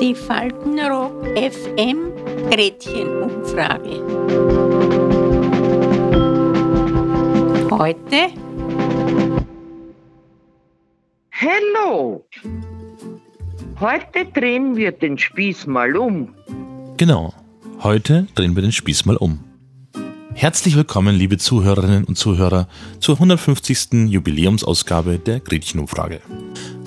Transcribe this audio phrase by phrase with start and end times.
[0.00, 2.12] Die Faltenrock FM
[2.50, 4.00] Gretchenumfrage.
[7.70, 8.32] Heute
[11.32, 12.24] Hallo!
[13.78, 16.34] Heute drehen wir den Spieß mal um.
[16.96, 17.34] Genau,
[17.82, 19.49] heute drehen wir den Spieß mal um.
[20.40, 22.66] Herzlich willkommen, liebe Zuhörerinnen und Zuhörer,
[22.98, 24.08] zur 150.
[24.08, 26.22] Jubiläumsausgabe der Gretchenumfrage.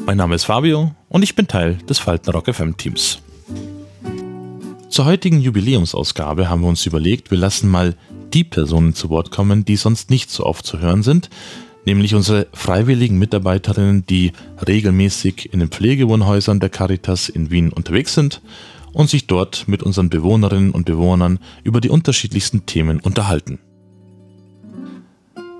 [0.08, 3.20] Mein Name ist Fabio und ich bin Teil des Faltenrock FM Teams.
[4.90, 7.96] Zur heutigen Jubiläumsausgabe haben wir uns überlegt, wir lassen mal
[8.34, 11.30] die Personen zu Wort kommen, die sonst nicht so oft zu hören sind,
[11.86, 14.32] nämlich unsere freiwilligen Mitarbeiterinnen, die
[14.68, 18.42] regelmäßig in den Pflegewohnhäusern der Caritas in Wien unterwegs sind
[18.94, 23.60] und sich dort mit unseren Bewohnerinnen und Bewohnern über die unterschiedlichsten Themen unterhalten.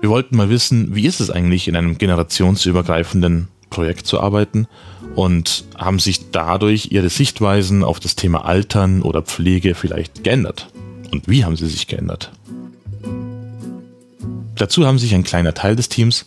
[0.00, 4.66] Wir wollten mal wissen, wie ist es eigentlich in einem generationsübergreifenden Projekt zu arbeiten
[5.14, 10.68] und haben sich dadurch ihre Sichtweisen auf das Thema Altern oder Pflege vielleicht geändert?
[11.10, 12.32] Und wie haben sie sich geändert?
[14.56, 16.26] Dazu haben sich ein kleiner Teil des Teams,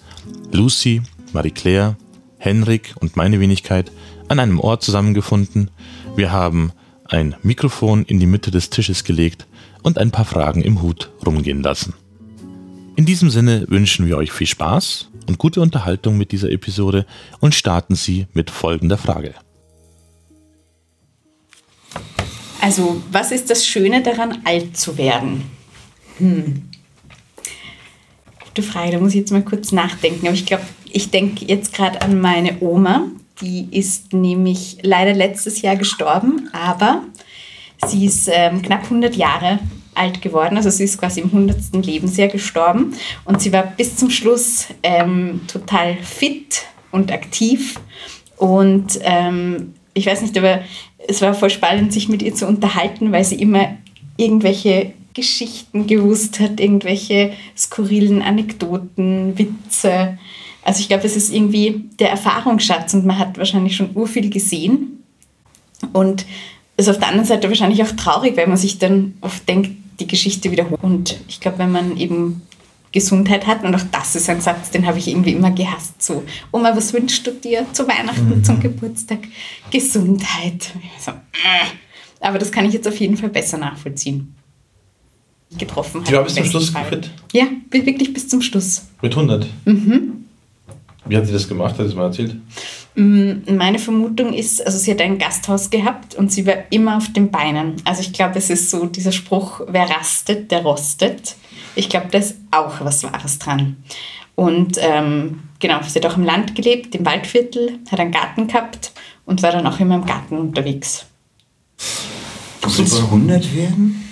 [0.51, 1.01] Lucy,
[1.33, 1.95] Marie-Claire,
[2.37, 3.91] Henrik und meine Wenigkeit,
[4.27, 5.71] an einem Ort zusammengefunden.
[6.15, 6.71] Wir haben
[7.09, 9.47] ein Mikrofon in die Mitte des Tisches gelegt
[9.83, 11.93] und ein paar Fragen im Hut rumgehen lassen.
[12.95, 17.05] In diesem Sinne wünschen wir euch viel Spaß und gute Unterhaltung mit dieser Episode
[17.39, 19.35] und starten sie mit folgender Frage.
[22.61, 25.43] Also, was ist das Schöne daran, alt zu werden?
[26.17, 26.69] Hm.
[28.43, 30.25] Gute Frage, da muss ich jetzt mal kurz nachdenken.
[30.25, 33.07] Aber ich glaube, ich denke jetzt gerade an meine Oma.
[33.41, 37.03] Die ist nämlich leider letztes Jahr gestorben, aber
[37.85, 39.59] sie ist ähm, knapp 100 Jahre
[39.93, 40.57] alt geworden.
[40.57, 41.85] Also sie ist quasi im 100.
[41.85, 42.93] Lebensjahr gestorben.
[43.25, 47.79] Und sie war bis zum Schluss ähm, total fit und aktiv.
[48.37, 50.61] Und ähm, ich weiß nicht, aber
[51.07, 53.77] es war voll spannend, sich mit ihr zu unterhalten, weil sie immer
[54.17, 60.17] irgendwelche Geschichten gewusst hat, irgendwelche skurrilen Anekdoten, Witze.
[60.67, 65.01] Also ich glaube, es ist irgendwie der Erfahrungsschatz und man hat wahrscheinlich schon urviel gesehen.
[65.93, 66.25] Und
[66.75, 70.07] ist auf der anderen Seite wahrscheinlich auch traurig, weil man sich dann oft denkt, die
[70.07, 70.83] Geschichte wiederholt.
[70.83, 72.41] Und ich glaube, wenn man eben
[72.91, 76.25] Gesundheit hat, und auch das ist ein Satz, den habe ich irgendwie immer gehasst, so,
[76.51, 78.43] Oma, was wünschst du dir zu Weihnachten, mhm.
[78.43, 79.19] zum Geburtstag?
[79.71, 80.73] Gesundheit.
[80.99, 81.65] So, äh.
[82.19, 84.35] Aber das kann ich jetzt auf jeden Fall besser nachvollziehen.
[85.57, 86.03] Getroffen.
[86.03, 87.09] Die war bis zum Schluss fit?
[87.31, 88.87] Ja, wirklich bis zum Schluss.
[89.01, 89.47] Mit 100?
[89.63, 90.26] Mhm.
[91.09, 91.71] Wie hat sie das gemacht?
[91.71, 92.35] Hat sie es mal erzählt?
[92.95, 97.13] Mm, meine Vermutung ist, also sie hat ein Gasthaus gehabt und sie war immer auf
[97.13, 97.75] den Beinen.
[97.85, 101.35] Also ich glaube, es ist so dieser Spruch, wer rastet, der rostet.
[101.75, 103.77] Ich glaube, da ist auch was Wahres dran.
[104.33, 108.91] Und ähm, genau, sie hat auch im Land gelebt, im Waldviertel, hat einen Garten gehabt
[109.25, 111.05] und war dann auch immer im Garten unterwegs.
[112.61, 114.03] Du willst 100 werden?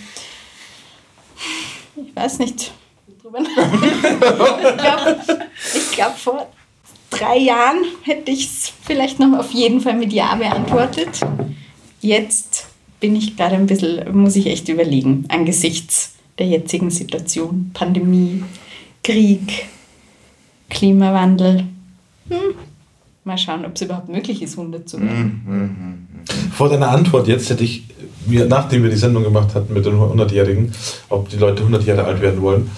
[1.96, 2.72] Ich weiß nicht.
[3.18, 3.22] ich
[4.78, 5.20] glaube,
[5.96, 6.48] glaub, vor
[7.16, 11.22] drei Jahren hätte ich es vielleicht noch auf jeden Fall mit Ja beantwortet.
[12.02, 12.68] Jetzt
[13.00, 17.72] bin ich gerade ein bisschen, muss ich echt überlegen, angesichts der jetzigen Situation.
[17.74, 18.44] Pandemie,
[19.04, 19.68] Krieg,
[20.70, 21.66] Klimawandel.
[22.30, 22.56] Hm.
[23.24, 25.42] Mal schauen, ob es überhaupt möglich ist, 100 zu werden.
[25.46, 26.52] Mhm, mhm, mhm.
[26.52, 27.84] Vor deiner Antwort jetzt hätte ich,
[28.28, 30.72] nachdem wir die Sendung gemacht hatten mit den 100-Jährigen,
[31.10, 32.70] ob die Leute 100 Jahre alt werden wollen,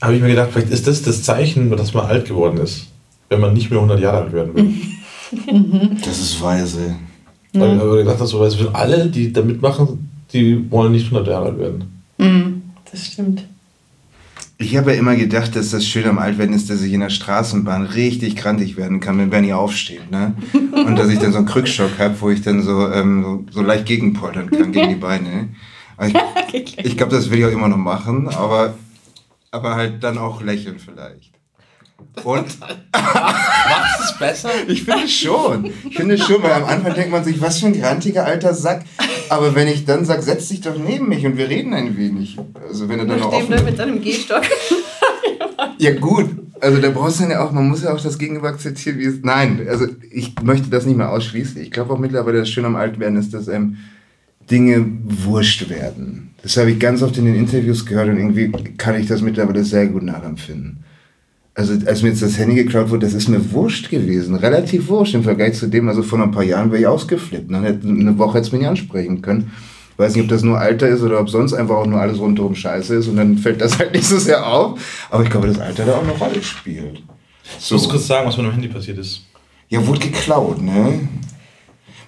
[0.00, 2.89] habe ich mir gedacht, vielleicht ist das das Zeichen, dass man alt geworden ist
[3.30, 4.74] wenn man nicht mehr 100 Jahre alt werden will.
[6.04, 6.96] Das ist weise.
[7.52, 11.28] Weil ich aber gedacht habe, so, weil alle, die da mitmachen, die wollen nicht 100
[11.28, 12.02] Jahre alt werden.
[12.18, 13.44] Mhm, das stimmt.
[14.58, 17.10] Ich habe ja immer gedacht, dass das Schöne am Altwerden ist, dass ich in der
[17.10, 20.10] Straßenbahn richtig krantig werden kann, wenn Bernie aufsteht.
[20.10, 20.34] Ne?
[20.52, 23.62] Und dass ich dann so einen Krückstock habe, wo ich dann so, ähm, so, so,
[23.62, 25.50] leicht gegenpoltern kann gegen die Beine.
[26.52, 28.74] ich, ich glaube, das will ich auch immer noch machen, aber,
[29.52, 31.39] aber halt dann auch lächeln vielleicht.
[32.24, 32.60] Und
[32.92, 34.50] macht es besser?
[34.66, 35.66] Ich finde schon.
[35.88, 38.84] Ich finde schon, weil am Anfang denkt man sich, was für ein grantiger alter Sack.
[39.28, 42.36] Aber wenn ich dann sage, setz dich doch neben mich und wir reden ein wenig.
[42.68, 43.64] Also wenn er dann noch offen...
[43.64, 44.42] mit deinem Gehstock.
[45.78, 46.30] ja gut,
[46.60, 49.20] also da brauchst du ja auch, man muss ja auch das Gegenüber akzeptieren, wie es...
[49.22, 51.60] Nein, also ich möchte das nicht mehr ausschließen.
[51.62, 53.78] Ich glaube auch mittlerweile, das Schöne am Altwerden ist, dass ähm,
[54.50, 56.34] Dinge wurscht werden.
[56.42, 59.64] Das habe ich ganz oft in den Interviews gehört und irgendwie kann ich das mittlerweile
[59.64, 60.84] sehr gut nachempfinden
[61.54, 65.14] also als mir jetzt das Handy geklaut wurde, das ist mir wurscht gewesen, relativ wurscht
[65.14, 67.50] im Vergleich zu dem, also vor ein paar Jahren wäre ich ausgeflippt.
[67.50, 67.80] Ne?
[67.82, 69.52] Eine Woche hätte es mich nicht ansprechen können.
[69.92, 72.18] Ich weiß nicht, ob das nur Alter ist oder ob sonst einfach auch nur alles
[72.18, 74.80] rundherum scheiße ist und dann fällt das halt nicht so sehr auf.
[75.10, 77.02] Aber ich glaube, das Alter da auch eine Rolle spielt.
[77.58, 77.74] So.
[77.74, 79.22] Ich muss kurz sagen, was mit dem Handy passiert ist.
[79.68, 81.08] Ja, wurde geklaut, ne?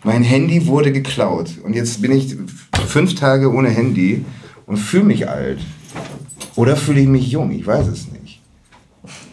[0.04, 1.50] Mein Handy wurde geklaut.
[1.62, 2.36] Und jetzt bin ich
[2.86, 4.24] fünf Tage ohne Handy
[4.66, 5.58] und fühle mich alt.
[6.56, 7.52] Oder fühle ich mich jung?
[7.52, 8.21] Ich weiß es nicht.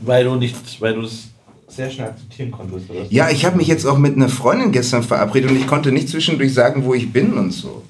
[0.01, 1.29] Weil du nicht, weil du es
[1.67, 3.05] sehr schnell akzeptieren konntest, oder?
[3.09, 6.09] Ja, ich habe mich jetzt auch mit einer Freundin gestern verabredet und ich konnte nicht
[6.09, 7.83] zwischendurch sagen, wo ich bin und so.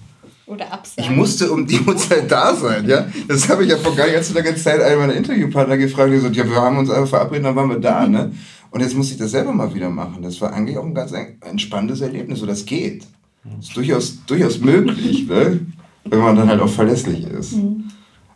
[0.46, 1.04] Oder absagen.
[1.04, 3.08] Ich musste um die Uhrzeit da sein, ja.
[3.28, 6.16] Das habe ich ja vor gar nicht so langer Zeit einen meiner Interviewpartner gefragt, die
[6.16, 8.32] gesagt, ja, wir haben uns einfach verabredet, dann waren wir da, ne?
[8.72, 10.22] Und jetzt muss ich das selber mal wieder machen.
[10.22, 13.04] Das war eigentlich auch ein ganz entspanntes Erlebnis, so das geht.
[13.44, 15.60] Das ist durchaus, durchaus möglich, ne?
[16.06, 17.54] Wenn man dann halt auch verlässlich ist.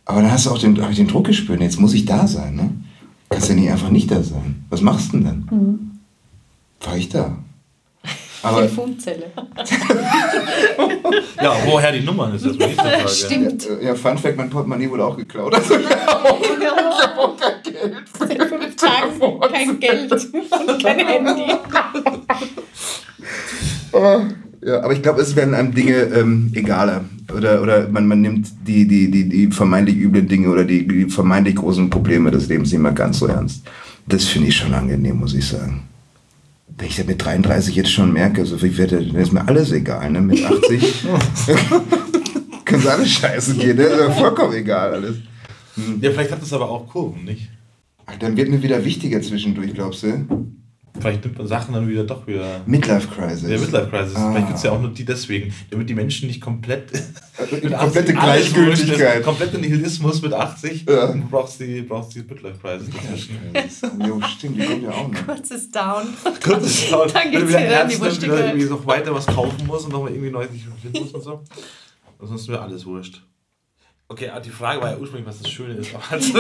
[0.06, 2.56] Aber dann hast du auch den, ich den Druck gespürt, jetzt muss ich da sein,
[2.56, 2.70] ne?
[3.34, 4.64] Kannst ja nicht einfach nicht da sein.
[4.70, 6.00] Was machst du denn dann?
[6.82, 7.38] War ich da?
[8.44, 9.32] Aber Telefonzelle.
[11.42, 13.08] Ja, woher die Nummern ist das die Frage.
[13.10, 13.68] Stimmt.
[13.70, 15.54] äh, ja, Fun Fact, mein Portemonnaie wurde auch geklaut.
[15.54, 18.04] Also, ich habe auch kein Geld.
[18.18, 21.54] Seit fünf Tagen kein Geld und kein Handy.
[24.66, 27.04] Ja, aber ich glaube, es werden einem Dinge ähm, egaler.
[27.36, 31.06] Oder, oder man, man nimmt die, die, die, die vermeintlich üblen Dinge oder die, die
[31.06, 33.64] vermeintlich großen Probleme des Lebens nicht mehr ganz so ernst.
[34.08, 35.84] Das finde ich schon angenehm, muss ich sagen.
[36.78, 39.72] Wenn ich das mit 33 jetzt schon merke, so ich werde, dann ist mir alles
[39.72, 40.22] egal, ne?
[40.22, 41.06] Mit 80
[42.66, 43.84] kann es alles scheiße gehen, ne?
[43.84, 45.18] Ist mir vollkommen egal alles.
[46.02, 47.50] Ja, vielleicht hat das aber auch Kurven, nicht?
[48.06, 50.26] Ach, Dann wird mir wieder wichtiger zwischendurch, glaubst du?
[51.00, 52.62] Vielleicht nimmt man Sachen dann wieder doch wieder.
[52.66, 53.48] Midlife Crisis.
[53.48, 54.16] Der Midlife Crisis.
[54.16, 54.32] Ah.
[54.32, 56.92] Vielleicht gibt es ja auch nur die deswegen, damit die Menschen nicht komplett.
[57.38, 59.24] Eine mit komplette 80 alles wurscht ist, Gleichgültigkeit.
[59.24, 60.86] Kompletter Nihilismus mit 80.
[60.88, 61.08] Ja.
[61.08, 64.06] Du brauchst die, brauchst die Midlife Crisis dazwischen.
[64.06, 65.26] Jo, stimmt, die kommt ja auch noch.
[65.26, 66.04] Kurzes Down.
[66.44, 68.70] Kurz ist laut, Dann wenn geht's du wieder wieder in die ernst nimmst, wieder irgendwie
[68.70, 71.44] noch weiter was kaufen musst und nochmal irgendwie neu sich finden musst und so.
[72.20, 73.22] Sonst ist mir alles wurscht.
[74.08, 75.94] Okay, aber die Frage war ja ursprünglich, was das Schöne ist.
[75.96, 76.40] Aber also,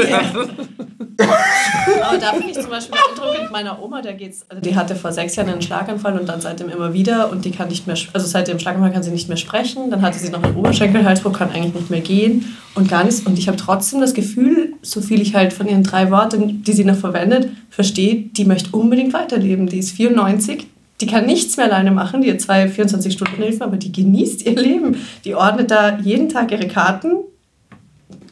[2.03, 5.11] Aber da finde ich zum Beispiel beeindruckend, meiner Oma, der geht's, also die hatte vor
[5.11, 8.27] sechs Jahren einen Schlaganfall und dann seitdem immer wieder und die kann nicht mehr, also
[8.27, 11.51] seit dem Schlaganfall kann sie nicht mehr sprechen, dann hatte sie noch einen Oberschenkelhalsbruch, kann
[11.51, 13.21] eigentlich nicht mehr gehen und gar nichts.
[13.21, 16.73] Und ich habe trotzdem das Gefühl, so viel ich halt von ihren drei Worten, die
[16.73, 20.67] sie noch verwendet, verstehe, die möchte unbedingt weiterleben, die ist 94,
[21.01, 24.97] die kann nichts mehr alleine machen, die hat zwei 24-Stunden-Hilfen, aber die genießt ihr Leben.
[25.25, 27.17] Die ordnet da jeden Tag ihre Karten,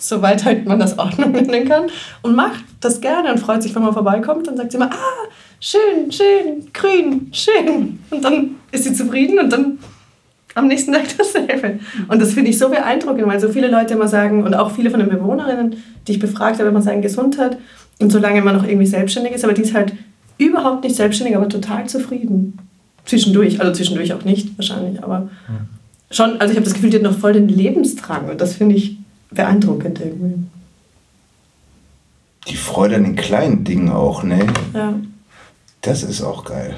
[0.01, 1.83] soweit halt man das Ordnung nennen kann,
[2.21, 5.27] und macht das gerne und freut sich, wenn man vorbeikommt und sagt sie immer, ah,
[5.59, 8.00] schön, schön, grün, schön.
[8.09, 9.80] Und dann ist sie zufrieden und dann
[10.56, 11.80] am nächsten Tag dasselbe.
[12.07, 14.89] Und das finde ich so beeindruckend, weil so viele Leute immer sagen, und auch viele
[14.89, 15.77] von den Bewohnerinnen,
[16.07, 17.57] die ich befragt habe, immer sagen, Gesundheit
[18.00, 19.94] und solange man noch irgendwie selbstständig ist, aber die ist halt
[20.38, 22.57] überhaupt nicht selbstständig, aber total zufrieden.
[23.06, 25.30] Zwischendurch, also zwischendurch auch nicht wahrscheinlich, aber
[26.09, 28.75] schon, also ich habe das Gefühl, die hat noch voll den Lebensdrang und das finde
[28.75, 28.97] ich
[29.31, 30.44] beeindruckend irgendwie.
[32.48, 34.48] Die Freude an den kleinen Dingen auch, ne?
[34.74, 34.94] Ja.
[35.81, 36.75] Das ist auch geil.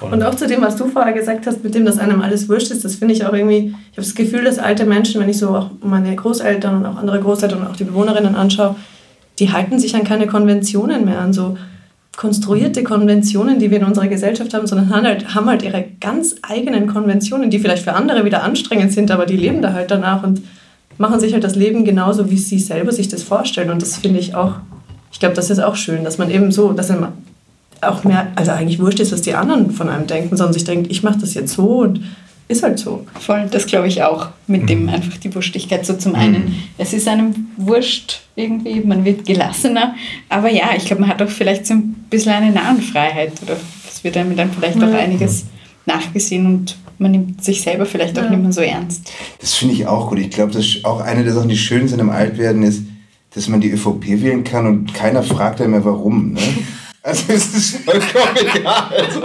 [0.00, 2.70] Und auch zu dem, was du vorher gesagt hast, mit dem, dass einem alles wurscht
[2.70, 5.38] ist, das finde ich auch irgendwie, ich habe das Gefühl, dass alte Menschen, wenn ich
[5.38, 8.76] so auch meine Großeltern und auch andere Großeltern und auch die Bewohnerinnen anschaue,
[9.38, 11.56] die halten sich an keine Konventionen mehr, an so
[12.16, 16.36] konstruierte Konventionen, die wir in unserer Gesellschaft haben, sondern haben halt, haben halt ihre ganz
[16.42, 20.22] eigenen Konventionen, die vielleicht für andere wieder anstrengend sind, aber die leben da halt danach
[20.22, 20.42] und
[20.98, 23.70] machen sich halt das Leben genauso, wie sie selber sich das vorstellen.
[23.70, 24.54] Und das finde ich auch,
[25.12, 27.12] ich glaube, das ist auch schön, dass man eben so, dass man
[27.80, 30.90] auch mehr, also eigentlich wurscht ist, was die anderen von einem denken, sondern sich denkt,
[30.90, 32.00] ich mache das jetzt so und
[32.48, 33.04] ist halt so.
[33.20, 34.28] Voll, das glaube ich auch.
[34.46, 35.84] Mit dem einfach die Wurstigkeit.
[35.84, 39.94] So zum einen, es ist einem wurscht irgendwie, man wird gelassener.
[40.28, 43.32] Aber ja, ich glaube, man hat auch vielleicht so ein bisschen eine Nahenfreiheit.
[43.42, 43.56] Oder
[43.88, 44.98] es wird einem dann vielleicht auch Ja.
[44.98, 45.46] einiges
[45.86, 48.30] nachgesehen und man nimmt sich selber vielleicht auch Ja.
[48.30, 49.10] nicht mehr so ernst.
[49.40, 50.18] Das finde ich auch gut.
[50.18, 52.82] Ich glaube, das ist auch eine der Sachen, die schön sind im Altwerden, ist,
[53.34, 56.32] dass man die ÖVP wählen kann und keiner fragt dann mehr, warum.
[56.32, 56.40] Ne?
[57.02, 58.88] Also es ist vollkommen egal.
[58.90, 59.20] Also,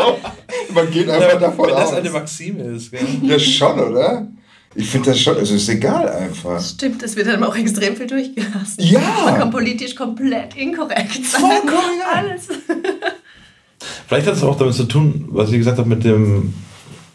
[0.72, 1.94] man geht einfach davon Wenn das aus.
[1.96, 3.00] eine Maxime ist, gell?
[3.24, 4.28] Ja, schon, oder?
[4.76, 6.62] Ich finde das schon, also es ist egal einfach.
[6.64, 8.76] Stimmt, es wird dann auch extrem viel durchgelassen.
[8.78, 9.02] Ja.
[9.26, 11.42] Man kann politisch komplett inkorrekt sein.
[11.42, 12.30] Vollkommen egal.
[12.30, 12.48] Alles.
[14.08, 16.54] Vielleicht hat es auch damit zu tun, was ich gesagt habe, mit dem,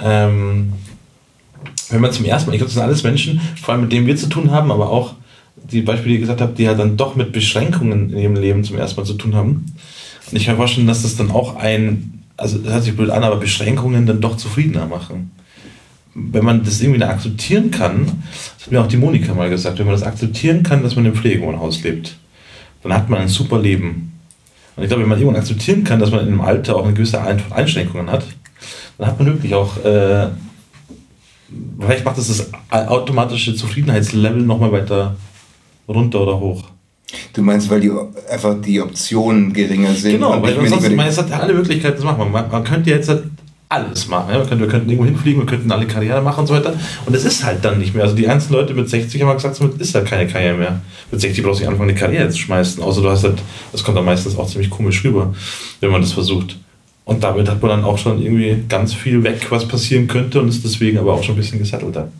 [0.01, 0.73] ähm,
[1.91, 4.07] wenn man zum ersten Mal, ich glaube, das sind alles Menschen, vor allem mit denen
[4.07, 5.15] wir zu tun haben, aber auch
[5.57, 8.65] die Beispiele, die ihr gesagt habt, die halt dann doch mit Beschränkungen in ihrem Leben
[8.65, 9.75] zum ersten Mal zu tun haben.
[10.31, 13.11] Und ich kann mir vorstellen, dass das dann auch ein, also das hört sich blöd
[13.11, 15.31] an, aber Beschränkungen dann doch zufriedener machen.
[16.15, 18.07] Wenn man das irgendwie akzeptieren kann,
[18.57, 21.05] das hat mir auch die Monika mal gesagt, wenn man das akzeptieren kann, dass man
[21.05, 22.17] im Pflegewohnhaus lebt,
[22.83, 24.13] dann hat man ein super Leben.
[24.77, 26.95] Und ich glaube, wenn man irgendwann akzeptieren kann, dass man in einem Alter auch eine
[26.95, 28.25] gewisse Ein- Einschränkungen hat,
[28.99, 30.29] dann hat man wirklich auch, äh,
[31.81, 35.17] vielleicht macht das das automatische Zufriedenheitslevel nochmal weiter
[35.89, 36.65] runter oder hoch.
[37.33, 37.91] Du meinst, weil die
[38.31, 42.33] einfach die Optionen geringer sind Genau, weil ich meine, es hat alle Möglichkeiten zu machen.
[42.33, 43.25] Man, man könnte jetzt halt
[43.69, 44.31] alles machen.
[44.31, 44.39] Ja?
[44.39, 46.75] Man könnte, wir könnten irgendwo hinfliegen, wir könnten alle Karriere machen und so weiter.
[47.05, 48.05] Und es ist halt dann nicht mehr.
[48.05, 50.81] Also die einzelnen Leute mit 60 haben gesagt, es ist halt keine Karriere mehr.
[51.11, 52.83] Mit 60 brauchst du nicht anfangen, eine Karriere zu schmeißen.
[52.83, 53.39] Außer du hast halt,
[53.73, 55.35] das kommt dann meistens auch ziemlich komisch rüber,
[55.81, 56.57] wenn man das versucht.
[57.07, 60.49] Und damit hat man dann auch schon irgendwie ganz viel weg, was passieren könnte und
[60.49, 62.11] ist deswegen aber auch schon ein bisschen gesettelter.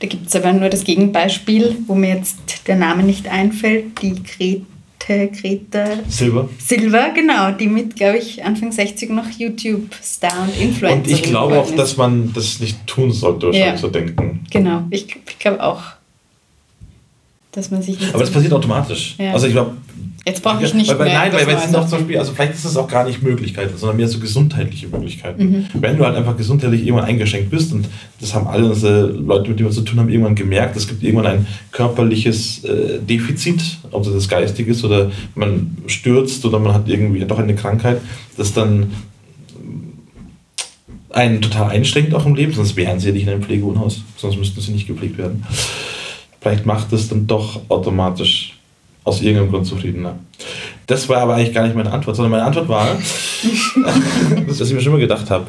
[0.00, 4.14] Da gibt es aber nur das Gegenbeispiel, wo mir jetzt der Name nicht einfällt, die
[4.24, 6.48] Grete, Greta Silber.
[6.58, 11.60] Silva, genau, die mit, glaube ich, Anfang 60 noch YouTube-Star und Influencer Und ich glaube
[11.60, 13.76] auch, dass man das nicht tun sollte, Ja.
[13.76, 14.44] so denken.
[14.50, 15.82] Genau, ich, ich glaube auch,
[17.52, 18.12] dass man sich nicht...
[18.12, 19.14] Aber das passiert automatisch.
[19.18, 19.32] Ja.
[19.32, 19.76] Also ich glaube,
[20.26, 21.18] Jetzt brauche ich nicht weil, weil, mehr...
[21.18, 23.04] Nein, weil, das weil es sind auch zum Beispiel, also vielleicht ist es auch gar
[23.04, 25.44] nicht Möglichkeiten, sondern mehr so gesundheitliche Möglichkeiten.
[25.44, 25.66] Mhm.
[25.74, 27.88] Wenn du halt einfach gesundheitlich irgendwann eingeschränkt bist und
[28.20, 31.04] das haben alle unsere Leute, mit denen wir zu tun haben, irgendwann gemerkt, es gibt
[31.04, 36.74] irgendwann ein körperliches äh, Defizit, ob das das geistig ist oder man stürzt oder man
[36.74, 37.98] hat irgendwie doch eine Sachen,
[38.36, 38.90] das dann
[41.10, 44.38] einen total einschränkt auch im Leben, sonst wären sie ja nicht in einem Pflegewohnhaus, sonst
[44.38, 45.44] müssten sie nicht gepflegt werden.
[46.40, 48.56] Vielleicht macht es dann doch automatisch
[49.06, 50.18] aus irgendeinem Grund zufriedener.
[50.86, 52.86] Das war aber eigentlich gar nicht meine Antwort, sondern meine Antwort war,
[54.46, 55.46] das, was ich mir schon mal gedacht habe.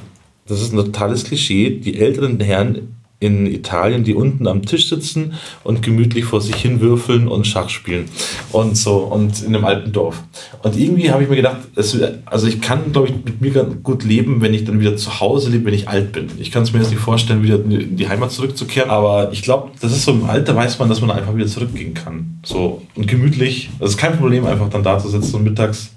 [0.48, 1.72] Das ist ein totales Klischee.
[1.72, 5.34] Die älteren Herren in Italien, die unten am Tisch sitzen
[5.64, 8.06] und gemütlich vor sich hin würfeln und Schach spielen
[8.52, 10.22] und so und in einem alten Dorf.
[10.62, 13.82] Und irgendwie habe ich mir gedacht, es, also ich kann, glaube ich, mit mir ganz
[13.82, 16.30] gut leben, wenn ich dann wieder zu Hause lebe, wenn ich alt bin.
[16.38, 19.72] Ich kann es mir jetzt nicht vorstellen, wieder in die Heimat zurückzukehren, aber ich glaube,
[19.82, 22.40] das ist so im Alter weiß man, dass man einfach wieder zurückgehen kann.
[22.44, 23.72] So und gemütlich.
[23.80, 25.90] Es ist kein Problem, einfach dann da zu sitzen und mittags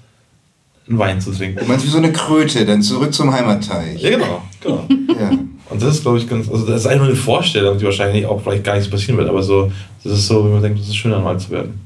[0.89, 1.59] einen Wein zu trinken.
[1.59, 4.01] Du meinst wie so eine Kröte, dann zurück zum Heimatteich.
[4.01, 4.87] Ja, genau, genau.
[5.19, 5.31] Ja.
[5.81, 8.25] Und das ist, glaube ich, ganz, also das ist einfach nur eine Vorstellung, die wahrscheinlich
[8.25, 9.71] auch vielleicht gar nicht so passieren wird, aber so,
[10.03, 11.79] das ist so, wie man denkt, das ist schön, einmal zu werden.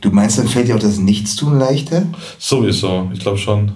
[0.00, 2.04] Du meinst, dann fällt dir auch das Nichtstun leichter?
[2.38, 3.72] Sowieso, ich glaube schon.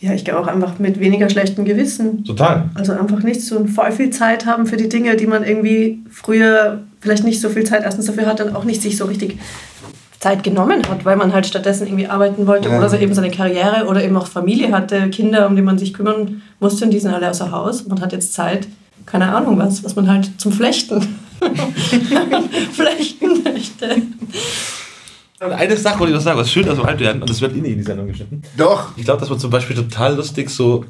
[0.00, 2.24] Ja, ich glaube auch einfach mit weniger schlechtem Gewissen.
[2.24, 2.70] Total.
[2.74, 6.82] Also einfach nicht so voll viel Zeit haben für die Dinge, die man irgendwie früher
[7.00, 9.38] vielleicht nicht so viel Zeit erstens dafür hat, dann auch nicht sich so richtig
[10.20, 12.78] Zeit genommen hat, weil man halt stattdessen irgendwie arbeiten wollte Ja.
[12.78, 15.94] oder so eben seine Karriere oder eben auch Familie hatte, Kinder, um die man sich
[15.94, 17.86] kümmern musste und die sind alle außer Haus.
[17.86, 18.68] Man hat jetzt Zeit,
[19.06, 21.18] keine Ahnung was, was man halt zum Flechten
[22.72, 24.02] flechten möchte.
[25.40, 27.56] Eine Sache wollte ich noch sagen, was schön, dass wir alt werden, und das wird
[27.56, 28.42] eh nicht in die Sendung geschnitten.
[28.58, 28.92] Doch.
[28.98, 30.84] Ich glaube, das war zum Beispiel total lustig, so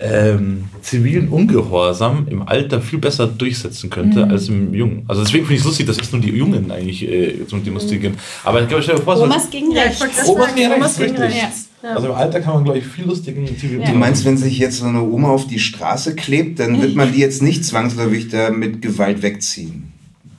[0.00, 5.04] ähm, zivilen Ungehorsam im Alter viel besser durchsetzen könnte als im Jungen.
[5.06, 7.70] Also deswegen finde ich es lustig, dass jetzt nur die Jungen eigentlich äh, so die
[7.70, 8.16] lustigen.
[8.42, 10.26] Aber ich glaube, stell dir vor, so Omas gegen ich rechts.
[10.26, 11.42] Omas gegen Omas rechts, richtig.
[11.42, 11.68] rechts.
[11.80, 11.94] Ja.
[11.94, 13.92] Also im Alter kann man, glaube ich, viel lustigen zivilen Ja.
[13.92, 17.12] Du meinst, wenn sich jetzt so eine Oma auf die Straße klebt, dann wird man
[17.12, 19.92] die jetzt nicht zwangsläufig da mit Gewalt wegziehen.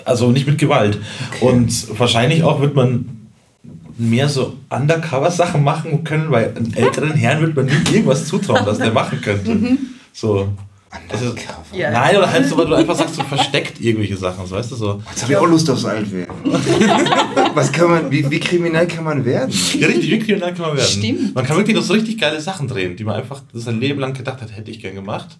[0.06, 1.00] Also nicht mit Gewalt.
[1.42, 3.20] Und wahrscheinlich auch wird man
[3.98, 8.78] mehr so Undercover-Sachen machen können, weil einem älteren Herrn wird man nie irgendwas zutrauen, was
[8.78, 9.78] der machen könnte.
[10.14, 10.50] So.
[11.08, 11.78] Das ist, Undercover.
[11.78, 11.92] Ja.
[11.92, 14.76] Nein, oder halt so, weil du einfach sagst, so versteckt irgendwelche Sachen, so, weißt du
[14.76, 15.04] so.
[15.12, 16.34] Jetzt habe ich auch Lust aufs Altwerden.
[17.54, 19.54] Was kann man, wie, wie kriminell kann man werden?
[19.78, 20.90] Ja, richtig, wie kriminell kann man werden.
[20.90, 21.36] Stimmt.
[21.36, 24.14] Man kann wirklich noch so richtig geile Sachen drehen, die man einfach sein Leben lang
[24.14, 25.38] gedacht hat, hätte ich gern gemacht.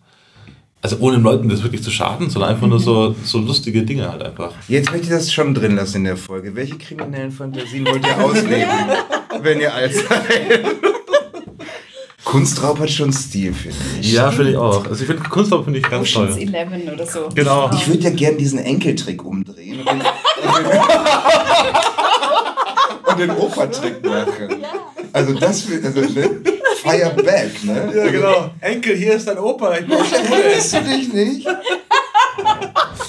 [0.82, 4.10] Also ohne den Leuten das wirklich zu schaden, sondern einfach nur so, so lustige Dinge
[4.10, 4.54] halt einfach.
[4.70, 6.56] Jetzt möchte ich das schon drin lassen in der Folge.
[6.56, 8.70] Welche kriminellen Fantasien wollt ihr ausleben,
[9.42, 10.66] wenn ihr alt seid?
[12.24, 14.14] Kunstraub hat schon Stil, finde ich.
[14.14, 14.86] Ja, finde ich auch.
[14.86, 16.54] Also ich finde Kunstraub finde ich ganz Ocean's toll.
[16.54, 17.28] 11 oder so.
[17.34, 17.72] Genau.
[17.74, 20.02] Ich würde ja gern diesen Enkeltrick umdrehen und den,
[23.06, 24.64] und den Opertrick machen.
[25.12, 26.30] Also das also ne?
[26.82, 27.92] Fire back, ne?
[27.96, 28.50] Ja, genau.
[28.62, 29.78] Enkel, hier ist dein Opa.
[29.78, 31.48] Ich brauch Erinnerst du dich nicht?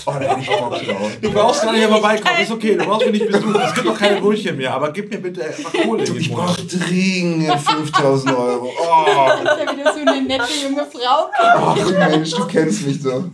[0.06, 1.10] Oh, da hätte ich Bock drauf.
[1.20, 2.40] Du brauchst gar nicht mehr vorbeikommen.
[2.42, 3.60] Ist okay, du brauchst mich nicht besuchen.
[3.60, 6.02] Es gibt doch keine Brötchen mehr, aber gib mir bitte einfach Kohle.
[6.02, 6.56] Ich jeden Monat.
[6.56, 8.72] brauche dringend 5000 Euro.
[8.76, 9.04] Oh,
[9.44, 11.30] ist ja wieder so eine nette junge Frau.
[11.38, 13.24] ach Mensch, du kennst mich doch.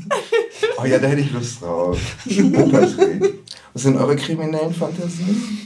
[0.78, 1.98] Oh ja, da hätte ich Lust drauf.
[2.26, 3.34] Opertrick.
[3.72, 5.65] Was sind eure kriminellen Fantasien?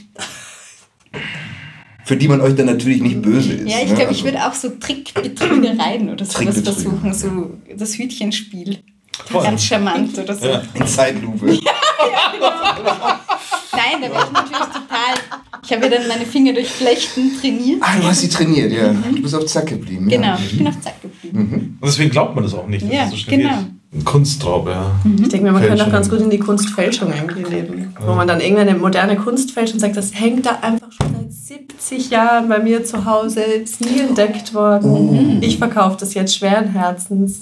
[2.11, 3.69] Für die man euch dann natürlich nicht böse ist.
[3.71, 3.95] Ja, ich ne?
[3.95, 7.13] glaube, ich Also- würde auch so Trickbetrügereien oder sowas versuchen.
[7.13, 8.79] So das Hütchenspiel.
[9.27, 9.43] Voll.
[9.45, 10.45] Ganz charmant oder so.
[10.45, 10.61] Ja.
[10.73, 11.45] In Zeitlupe.
[11.45, 11.61] Nein,
[14.01, 15.15] da war ich natürlich total.
[15.63, 17.79] Ich habe ja dann meine Finger durch Flechten trainiert.
[17.81, 18.91] Ah, du hast sie trainiert, ja.
[18.91, 20.09] Du bist auf Zack geblieben.
[20.09, 20.17] Ja.
[20.17, 21.77] Genau, ich bin auf Zack geblieben.
[21.79, 23.55] Und deswegen glaubt man das auch nicht, dass Ja, es so schnell genau.
[23.57, 23.67] geht.
[23.93, 24.91] Ein Kunstraub, ja.
[25.21, 27.93] Ich denke mir, man könnte auch ganz gut in die Kunstfälschung irgendwie leben.
[28.05, 31.33] Wo man dann irgendeine moderne Kunst fälscht und sagt, das hängt da einfach schon seit
[31.33, 35.39] 70 Jahren bei mir zu Hause, ist nie entdeckt worden.
[35.41, 37.41] Ich verkaufe das jetzt schweren Herzens.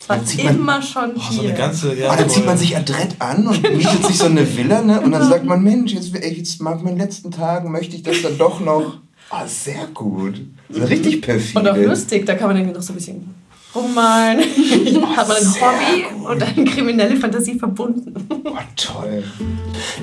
[0.00, 0.18] Es war
[0.50, 3.62] immer schon Oh, so eine ganze, ja, Ah, dann zieht man sich adrett an und
[3.62, 5.00] mietet sich so eine Villa, ne?
[5.00, 8.36] Und dann sagt man, Mensch, jetzt, jetzt mal meinen letzten Tagen möchte ich das dann
[8.38, 8.98] doch noch.
[9.30, 10.40] Ah, sehr gut.
[10.68, 11.58] Das ist richtig perfide.
[11.60, 13.34] Und auch lustig, da kann man irgendwie noch so ein bisschen
[13.78, 14.40] rummalen.
[15.16, 18.14] Hat man ein Hobby und eine kriminelle Fantasie verbunden.
[18.44, 19.24] Oh, toll.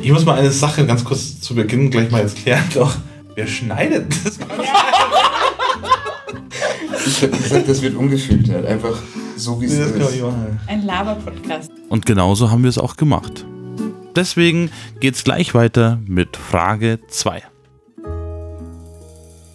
[0.01, 2.63] Ich muss mal eine Sache ganz kurz zu Beginn gleich mal jetzt klären.
[2.73, 2.95] Doch,
[3.35, 4.39] wer schneidet das?
[7.07, 8.65] Ich hab gesagt, das wird ungefiltert.
[8.65, 8.97] Einfach
[9.37, 9.93] so, wie es ist.
[10.67, 11.71] Ein Laber-Podcast.
[11.89, 13.45] Und genauso haben wir es auch gemacht.
[14.15, 17.43] Deswegen geht's gleich weiter mit Frage 2.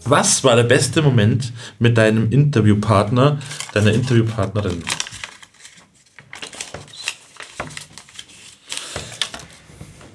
[0.04, 3.38] Was war der beste Moment mit deinem Interviewpartner,
[3.72, 4.82] deiner Interviewpartnerin?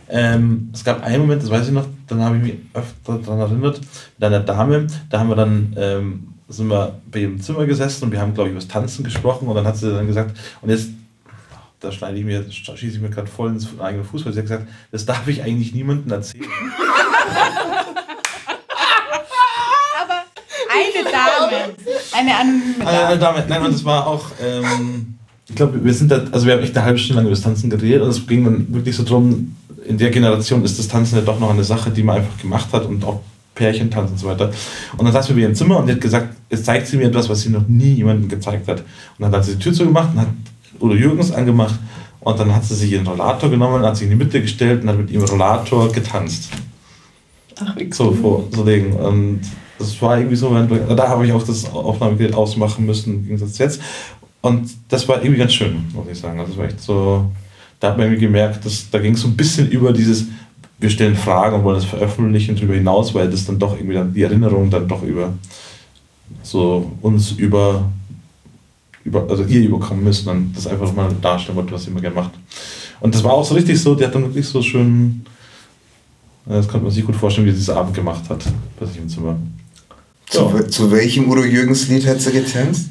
[0.10, 3.40] Ähm, es gab einen Moment, das weiß ich noch, dann habe ich mich öfter daran
[3.40, 3.82] erinnert,
[4.18, 8.12] mit einer Dame, da haben wir dann, ähm, sind wir bei ihrem Zimmer gesessen und
[8.12, 10.70] wir haben, glaube ich, über das Tanzen gesprochen und dann hat sie dann gesagt, und
[10.70, 10.90] jetzt,
[11.80, 14.46] da schneide ich mir, schieße ich mir gerade voll ins eigene Fuß, weil sie hat
[14.46, 16.46] gesagt, das darf ich eigentlich niemandem erzählen.
[20.65, 21.74] Aber eine Dame.
[22.14, 23.40] Eine anonyme Eine, eine Dame.
[23.40, 25.16] Dame, nein, und es war auch, ähm,
[25.48, 27.44] ich glaube, wir sind da, also wir haben echt eine halbe Stunde lang über das
[27.44, 29.56] Tanzen geredet und es ging dann wirklich so drum,
[29.86, 32.68] in der Generation ist das Tanzen ja doch noch eine Sache, die man einfach gemacht
[32.72, 33.22] hat und auch
[33.54, 34.52] Pärchen tanzen und so weiter.
[34.98, 36.98] Und dann saßen wir bei ihr im Zimmer und die hat gesagt, jetzt zeigt sie
[36.98, 38.80] mir etwas, was sie noch nie jemandem gezeigt hat.
[38.80, 38.86] Und
[39.20, 40.28] dann hat sie die Tür zugemacht und hat
[40.80, 41.76] Udo Jürgens angemacht
[42.20, 44.90] und dann hat sie sich ihren Rollator genommen, hat sich in die Mitte gestellt und
[44.90, 46.50] hat mit ihrem Rollator getanzt.
[47.64, 48.94] Ach, wie So vor so legen.
[48.94, 49.42] Und
[49.80, 53.58] das war irgendwie so, wenn- da habe ich auch das Aufnahmegerät ausmachen müssen, im Gegensatz
[53.58, 53.82] jetzt.
[54.42, 56.40] Und das war irgendwie ganz schön, muss ich sagen.
[56.40, 57.32] Also das war echt so,
[57.80, 60.26] da hat man irgendwie gemerkt, dass, da ging es so ein bisschen über dieses,
[60.78, 64.14] wir stellen Fragen und wollen das veröffentlichen darüber hinaus, weil das dann doch irgendwie dann
[64.14, 65.34] die Erinnerung dann doch über
[66.44, 67.90] so uns über,
[69.04, 72.16] über also ihr überkommen müssen und das einfach mal darstellen wollte, was sie immer gerne
[72.16, 72.32] macht.
[73.00, 75.26] Und das war auch so richtig so, die hat dann wirklich so schön,
[76.48, 78.44] ja, das konnte man sich gut vorstellen, wie sie das Abend gemacht hat
[78.80, 79.38] bei sich im Zimmer.
[80.30, 80.68] Zu, Ja.
[80.68, 82.90] zu welchem Udo Jürgens Lied hat sie getanzt?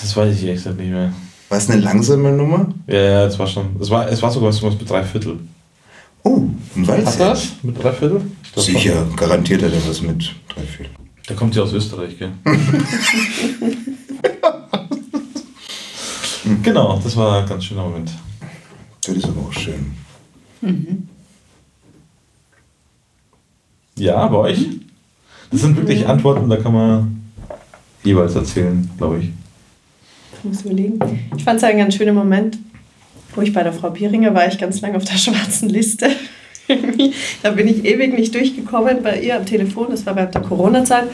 [0.00, 1.12] Das weiß ich echt nicht mehr.
[1.48, 2.72] War es eine langsame Nummer?
[2.86, 3.76] Ja, ja, es war schon.
[3.80, 5.38] Es war, es war sogar was mit drei Viertel.
[6.22, 6.42] Oh,
[6.76, 7.20] ein Hat Walzer.
[7.24, 7.48] er das?
[7.62, 8.22] Mit drei Viertel?
[8.52, 10.92] Glaub Sicher, garantiert hat er was mit drei Viertel.
[11.28, 12.32] Der kommt ja aus Österreich, gell?
[16.62, 18.10] genau, das war ein ganz schöner Moment.
[19.04, 19.92] Das ist aber auch schön.
[23.96, 24.66] Ja, bei euch?
[25.50, 27.22] Das sind wirklich Antworten, da kann man
[28.04, 29.30] jeweils erzählen, glaube ich.
[30.38, 30.98] Ich muss überlegen.
[31.36, 32.58] Ich fand es ein ganz schöner Moment,
[33.34, 36.08] wo ich bei der Frau Bieringer war, ich ganz lange auf der schwarzen Liste.
[37.42, 41.08] Da bin ich ewig nicht durchgekommen bei ihr am Telefon, das war während der Corona-Zeit.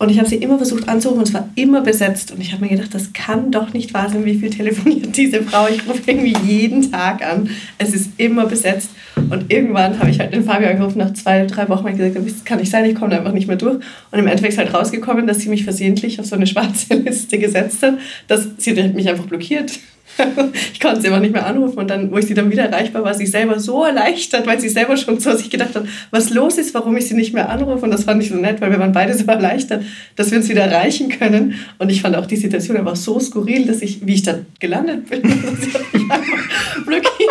[0.00, 2.30] Und ich habe sie immer versucht anzurufen und es war immer besetzt.
[2.30, 5.42] Und ich habe mir gedacht, das kann doch nicht wahr sein, wie viel telefoniert diese
[5.42, 5.66] Frau.
[5.68, 7.50] Ich rufe irgendwie jeden Tag an.
[7.78, 8.90] Es ist immer besetzt.
[9.16, 12.44] Und irgendwann habe ich halt den Fabio angerufen, nach zwei, drei Wochen, und gesagt, das
[12.44, 13.76] kann nicht sein, ich komme da einfach nicht mehr durch.
[14.12, 17.38] Und im Endeffekt ist halt rausgekommen, dass sie mich versehentlich auf so eine schwarze Liste
[17.38, 17.94] gesetzt hat.
[18.28, 19.72] Dass sie mich einfach blockiert.
[20.72, 23.04] Ich konnte sie einfach nicht mehr anrufen und dann, wo ich sie dann wieder erreichbar
[23.04, 26.58] war, sie selber so erleichtert, weil sie selber schon so sich gedacht hat, was los
[26.58, 27.84] ist, warum ich sie nicht mehr anrufe.
[27.84, 29.84] Und das fand ich so nett, weil wir waren beide so erleichtert,
[30.16, 31.54] dass wir uns wieder erreichen können.
[31.78, 35.08] Und ich fand auch die Situation einfach so skurril, dass ich, wie ich da gelandet
[35.08, 35.22] bin,
[36.86, 37.30] blockiert.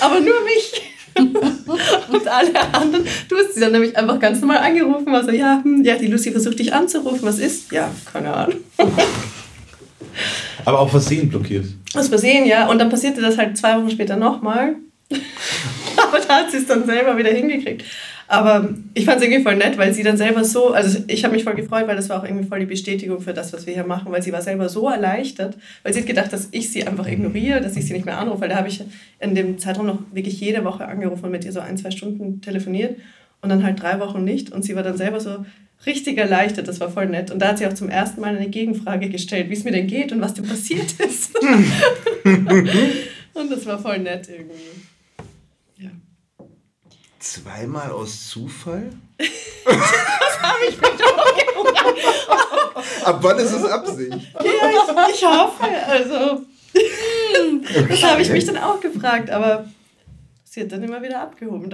[0.00, 0.82] Aber nur mich.
[1.16, 5.60] Und alle anderen, du hast sie dann nämlich einfach ganz normal angerufen, war so, ja,
[5.62, 7.70] hm, ja, die Lucy versucht dich anzurufen, was ist?
[7.70, 8.56] Ja, keine Ahnung.
[10.64, 11.66] Aber auch Versehen blockiert.
[11.94, 12.68] Aus Versehen, ja.
[12.68, 14.76] Und dann passierte das halt zwei Wochen später nochmal.
[15.10, 17.84] Aber da hat sie es dann selber wieder hingekriegt.
[18.26, 21.34] Aber ich fand es irgendwie voll nett, weil sie dann selber so, also ich habe
[21.34, 23.74] mich voll gefreut, weil das war auch irgendwie voll die Bestätigung für das, was wir
[23.74, 26.86] hier machen, weil sie war selber so erleichtert, weil sie hat gedacht, dass ich sie
[26.86, 28.82] einfach ignoriere, dass ich sie nicht mehr anrufe, weil da habe ich
[29.20, 32.40] in dem Zeitraum noch wirklich jede Woche angerufen und mit ihr so ein, zwei Stunden
[32.40, 32.96] telefoniert
[33.42, 35.44] und dann halt drei Wochen nicht und sie war dann selber so
[35.86, 37.30] richtig erleichtert, das war voll nett.
[37.30, 39.86] Und da hat sie auch zum ersten Mal eine Gegenfrage gestellt, wie es mir denn
[39.86, 41.38] geht und was denn passiert ist.
[42.24, 44.82] und das war voll nett irgendwie.
[45.76, 45.90] Ja.
[47.18, 48.90] Zweimal aus Zufall?
[53.04, 54.12] Ab wann ist es Absicht?
[54.12, 55.64] Ja, ich, ich hoffe.
[55.86, 56.42] Also,
[57.88, 59.68] das habe ich mich dann auch gefragt, aber
[60.44, 61.70] sie hat dann immer wieder abgehoben.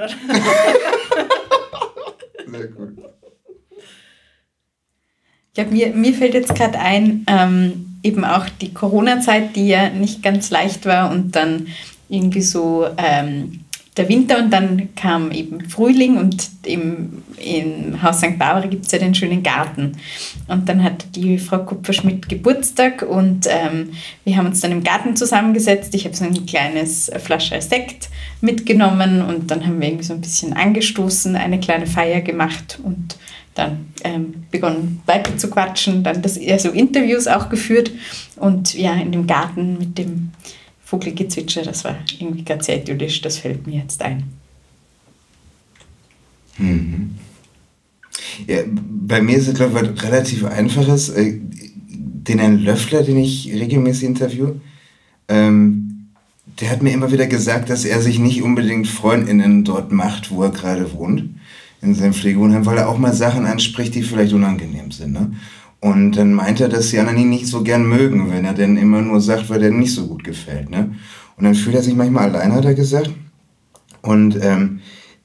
[2.47, 2.99] Sehr gut.
[5.57, 10.23] Ja, mir, mir fällt jetzt gerade ein, ähm, eben auch die Corona-Zeit, die ja nicht
[10.23, 11.67] ganz leicht war und dann
[12.09, 13.65] irgendwie so ähm,
[13.97, 18.39] der Winter und dann kam eben Frühling und im, im Haus St.
[18.39, 19.93] Barbara gibt es ja den schönen Garten.
[20.47, 23.91] Und dann hat die Frau Kupferschmidt Geburtstag und ähm,
[24.25, 25.95] wir haben uns dann im Garten zusammengesetzt.
[25.95, 28.09] Ich habe so ein kleines Flasche Sekt
[28.41, 33.17] mitgenommen und dann haben wir irgendwie so ein bisschen angestoßen, eine kleine Feier gemacht und
[33.55, 37.91] dann ähm, begonnen weiter zu quatschen, dann das, also Interviews auch geführt
[38.37, 40.31] und ja, in dem Garten mit dem
[40.85, 44.25] Vogelgezwitscher, das war irgendwie ganz sehr idyllisch, das fällt mir jetzt ein.
[46.59, 47.17] Mhm.
[48.47, 51.11] Ja, bei mir ist es, glaube ich, was relativ einfaches.
[51.11, 51.41] Äh,
[51.89, 54.55] den Herrn Löffler, den ich regelmäßig interview,
[55.29, 56.09] ähm,
[56.61, 60.43] der hat mir immer wieder gesagt, dass er sich nicht unbedingt FreundInnen dort macht, wo
[60.43, 61.31] er gerade wohnt,
[61.83, 65.13] in seinem Pflegewohnheim, weil er auch mal Sachen anspricht, die vielleicht unangenehm sind.
[65.13, 65.33] Ne?
[65.81, 68.77] Und dann meint er, dass die anderen ihn nicht so gern mögen, wenn er denn
[68.77, 70.71] immer nur sagt, weil der nicht so gut gefällt.
[70.71, 70.95] Ne?
[71.37, 73.11] Und dann fühlt er sich manchmal allein, hat er gesagt.
[74.03, 74.81] Und ähm,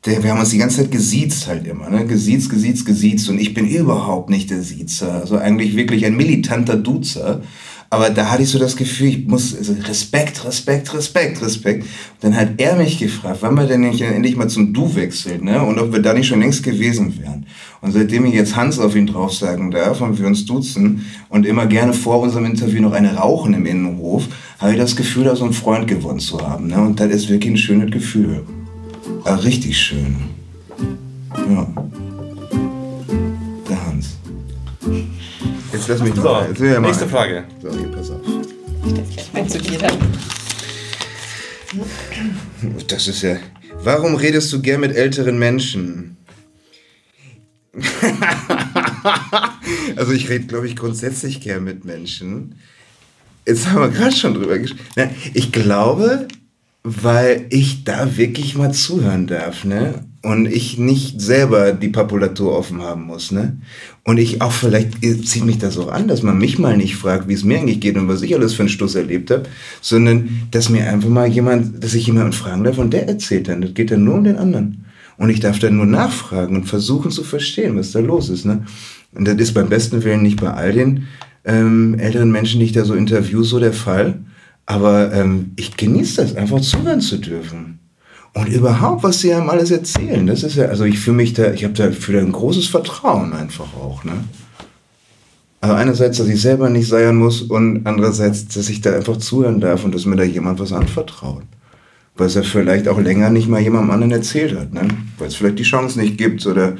[0.05, 2.05] der, wir haben uns die ganze Zeit gesiezt halt immer, ne?
[2.05, 3.27] Gesiezt, gesiezt, gesiezt.
[3.29, 5.13] Und ich bin überhaupt nicht der Siezer.
[5.13, 7.41] Also eigentlich wirklich ein militanter Duzer.
[7.89, 11.83] Aber da hatte ich so das Gefühl, ich muss, also Respekt, Respekt, Respekt, Respekt.
[11.83, 15.43] Und dann hat er mich gefragt, wann wir denn nicht endlich mal zum Du wechselt,
[15.43, 15.61] ne?
[15.63, 17.45] Und ob wir da nicht schon längst gewesen wären.
[17.81, 21.45] Und seitdem ich jetzt Hans auf ihn drauf sagen darf und wir uns duzen und
[21.45, 25.35] immer gerne vor unserem Interview noch eine rauchen im Innenhof, habe ich das Gefühl, da
[25.35, 26.81] so einen Freund gewonnen zu haben, ne?
[26.81, 28.43] Und das ist wirklich ein schönes Gefühl.
[29.25, 30.15] Ja, richtig schön.
[31.49, 31.67] Ja.
[35.87, 36.47] Jetzt lass mich So, mal.
[36.47, 36.79] Jetzt ich mal.
[36.79, 37.43] nächste Frage.
[37.61, 38.21] So, okay, pass auf.
[39.33, 39.95] Wenn zu dir dann.
[42.87, 43.37] Das ist ja.
[43.83, 46.17] Warum redest du gern mit älteren Menschen?
[49.95, 52.55] also ich rede, glaube ich, grundsätzlich gern mit Menschen.
[53.45, 55.11] Jetzt haben wir gerade schon drüber gesprochen.
[55.35, 56.27] Ich glaube,
[56.87, 60.05] weil ich da wirklich mal zuhören darf, ne?
[60.21, 63.57] Und ich nicht selber die Papulatur offen haben muss, ne?
[64.03, 67.27] Und ich auch vielleicht zieht mich das auch an, dass man mich mal nicht fragt,
[67.27, 69.43] wie es mir eigentlich geht und was ich alles für einen Stuss erlebt habe,
[69.81, 73.61] sondern dass mir einfach mal jemand, dass ich jemanden fragen darf und der erzählt dann.
[73.61, 74.85] Das geht dann nur um den anderen.
[75.17, 78.63] Und ich darf dann nur nachfragen und versuchen zu verstehen, was da los ist, ne?
[79.15, 81.07] Und das ist beim besten Willen nicht bei all den
[81.45, 84.19] ähm, älteren Menschen, die ich da so interview, so der Fall.
[84.65, 87.79] Aber ähm, ich genieße das, einfach zuhören zu dürfen.
[88.33, 91.51] Und überhaupt, was sie einem alles erzählen, das ist ja, also ich fühle mich da,
[91.53, 94.25] ich habe da für ein großes Vertrauen einfach auch, ne?
[95.61, 99.61] Also einerseits, dass ich selber nicht seiern muss und andererseits, dass ich da einfach zuhören
[99.61, 101.43] darf und dass mir da jemand was anvertraut.
[102.17, 104.87] Weil es ja vielleicht auch länger nicht mal jemandem anderen erzählt hat, ne?
[105.17, 106.75] Weil es vielleicht die Chance nicht gibt oder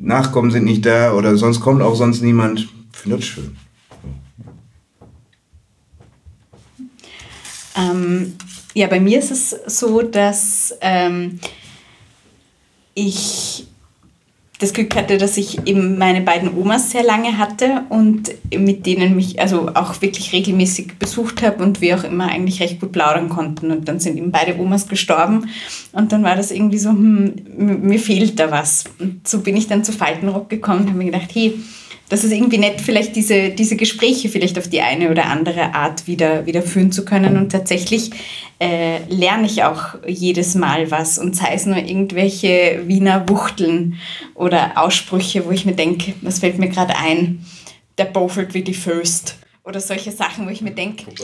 [0.00, 2.60] Nachkommen sind nicht da oder sonst kommt auch sonst niemand.
[2.60, 3.56] Ich finde das schön.
[7.80, 8.36] Ähm,
[8.74, 11.40] ja, bei mir ist es so, dass ähm,
[12.94, 13.66] ich
[14.60, 19.16] das Glück hatte, dass ich eben meine beiden Omas sehr lange hatte und mit denen
[19.16, 23.30] mich also auch wirklich regelmäßig besucht habe und wir auch immer eigentlich recht gut plaudern
[23.30, 23.70] konnten.
[23.70, 25.48] Und dann sind eben beide Omas gestorben
[25.92, 28.84] und dann war das irgendwie so, hm, mir fehlt da was.
[28.98, 31.58] Und so bin ich dann zu Faltenrock gekommen und habe mir gedacht, hey,
[32.10, 36.08] das ist irgendwie nett, vielleicht diese, diese Gespräche vielleicht auf die eine oder andere Art
[36.08, 37.36] wieder, wieder führen zu können.
[37.36, 38.10] Und tatsächlich
[38.58, 41.18] äh, lerne ich auch jedes Mal was.
[41.18, 43.94] Und sei es nur irgendwelche Wiener Wuchteln
[44.34, 47.46] oder Aussprüche, wo ich mir denke, was fällt mir gerade ein?
[47.96, 49.36] Der bofelt wie die Föst.
[49.62, 51.04] Oder solche Sachen, wo ich mir denke,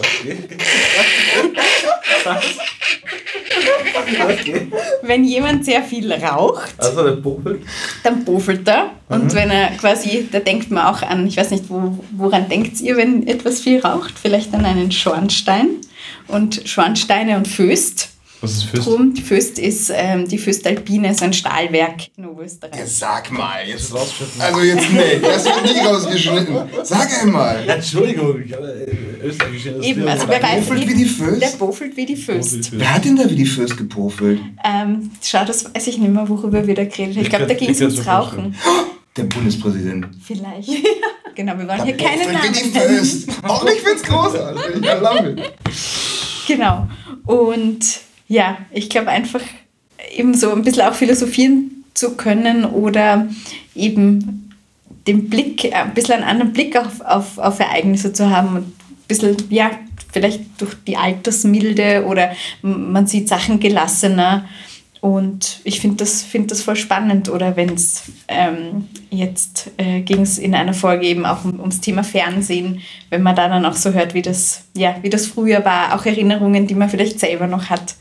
[5.02, 7.62] wenn jemand sehr viel raucht, Also der Popel.
[8.02, 8.90] dann bofelt er.
[9.08, 12.80] Und wenn er quasi, da denkt man auch an, ich weiß nicht, wo, woran denkt
[12.80, 14.14] ihr, wenn etwas viel raucht?
[14.20, 15.68] Vielleicht an einen Schornstein.
[16.28, 18.10] Und Schornsteine und Föst.
[18.46, 18.86] Was ist Fürst?
[18.86, 22.80] Drum, die Föst ist ähm, die Föstalpine, ist ein Stahlwerk in Oberösterreich.
[22.86, 23.92] sag mal, jetzt.
[23.92, 26.56] Also jetzt, nee, das wird nie rausgeschnitten.
[26.84, 27.68] Sag einmal.
[27.68, 31.42] Entschuldigung, ich habe äh, österreichische Industrie- Eben, also wer weiß, Bofelt wie die Föst?
[31.42, 32.78] Der bofelt wie die Föst.
[32.78, 34.38] Wer hat denn da wie die Fürst gepofelt?
[34.64, 37.22] Ähm, schau, das weiß ich nicht mehr, worüber wir da geredet haben.
[37.22, 38.54] Ich glaube, da ging es ich ums Rauchen.
[39.16, 40.06] Der Bundespräsident.
[40.24, 40.68] Vielleicht.
[41.34, 42.88] genau, wir wollen Der hier keine Namen wie die nennen.
[42.96, 43.28] Fürst.
[43.42, 44.76] Auch ich find's großartig.
[44.76, 45.52] I love it.
[46.46, 46.86] Genau.
[47.24, 47.78] Und
[48.28, 49.42] ja, ich glaube einfach
[50.14, 53.28] eben so ein bisschen auch philosophieren zu können oder
[53.74, 54.52] eben
[55.06, 58.72] den Blick, ein bisschen einen anderen Blick auf, auf, auf Ereignisse zu haben und ein
[59.08, 59.70] bisschen, ja,
[60.12, 64.46] vielleicht durch die Altersmilde oder man sieht Sachen gelassener.
[65.00, 67.28] Und ich finde das, find das voll spannend.
[67.28, 71.80] Oder wenn es ähm, jetzt äh, ging es in einer Folge eben auch um, ums
[71.80, 75.64] Thema Fernsehen, wenn man da dann auch so hört, wie das, ja, wie das früher
[75.64, 77.94] war, auch Erinnerungen, die man vielleicht selber noch hat.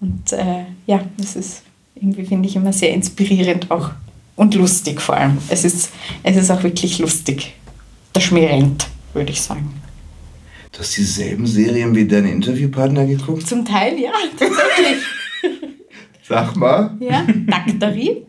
[0.00, 1.62] Und äh, ja, das ist
[1.94, 3.90] irgendwie, finde ich, immer sehr inspirierend auch
[4.36, 5.38] und lustig vor allem.
[5.48, 5.90] Es ist,
[6.22, 7.54] es ist auch wirklich lustig.
[8.14, 9.80] Der Schmäh rennt, würde ich sagen.
[10.72, 13.46] Du hast dieselben Serien wie deine Interviewpartner geguckt?
[13.46, 15.02] Zum Teil, ja, tatsächlich.
[16.28, 16.94] Sag mal.
[17.00, 18.26] ja, Daktari.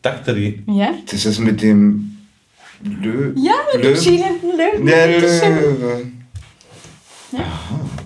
[0.00, 0.62] Daktari.
[0.68, 0.94] Ja.
[1.10, 2.16] Das ist mit dem
[2.82, 4.02] Lö Ja, mit dem Löwen?
[4.02, 4.86] schielenden Löwen.
[4.86, 5.20] Der.
[5.20, 6.06] Löwe.
[7.32, 8.05] Aha, okay.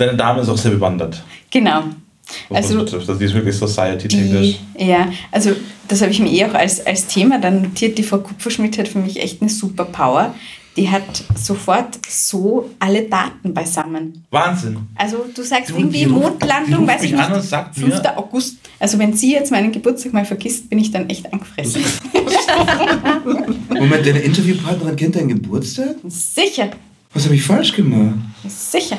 [0.00, 1.22] Deine Dame ist auch sehr bewandert.
[1.50, 1.82] Genau.
[2.48, 3.08] Was Also das betrifft.
[3.10, 4.56] Also die ist wirklich society-technisch.
[4.78, 5.50] Ja, also
[5.88, 7.98] das habe ich mir eh auch als, als Thema dann notiert.
[7.98, 10.34] Die Frau Kupferschmidt hat für mich echt eine Superpower.
[10.76, 11.02] Die hat
[11.34, 14.24] sofort so alle Daten beisammen.
[14.30, 14.78] Wahnsinn.
[14.94, 17.74] Also du sagst Du, irgendwie die Mondlandung, ruft weiß ich mich nicht, an und sagt
[17.74, 17.88] 5.
[18.02, 18.56] mir- August.
[18.78, 21.82] Also wenn sie jetzt meinen Geburtstag mal vergisst, bin ich dann echt angefressen.
[23.68, 25.96] Moment, deine Interviewpartnerin kennt deinen Geburtstag?
[26.06, 26.70] sicher,
[27.12, 28.14] Was habe ich falsch gemacht?
[28.48, 28.98] sicher.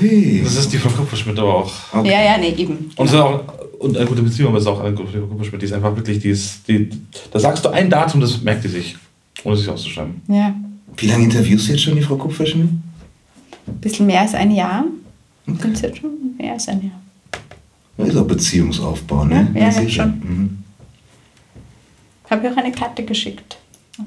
[0.00, 0.40] Hey.
[0.42, 1.72] Das ist die Frau Kupferschmidt aber auch.
[1.92, 2.10] Okay.
[2.10, 2.90] Ja, ja, nee, eben.
[2.96, 3.42] Und, hat auch,
[3.78, 5.62] und eine gute Beziehung, aber es ist auch eine gute Frau Kupferschmidt.
[5.62, 6.90] Die ist einfach wirklich, die ist, die,
[7.30, 8.96] da sagst du ein Datum, das merkt die sich.
[9.44, 10.22] Ohne sich auszuschreiben.
[10.28, 10.54] Ja,
[10.96, 12.68] Wie lange interviewst du jetzt schon die Frau Kupferschmidt?
[13.66, 14.84] ein bisschen mehr als ein Jahr.
[15.46, 17.00] Sind jetzt schon mehr als ein Jahr.
[17.96, 19.50] Das ist auch Beziehungsaufbau, ne?
[19.54, 20.08] Ja, ja, ja, schon.
[20.20, 20.58] Mhm.
[22.30, 23.58] Habe ich auch eine Karte geschickt.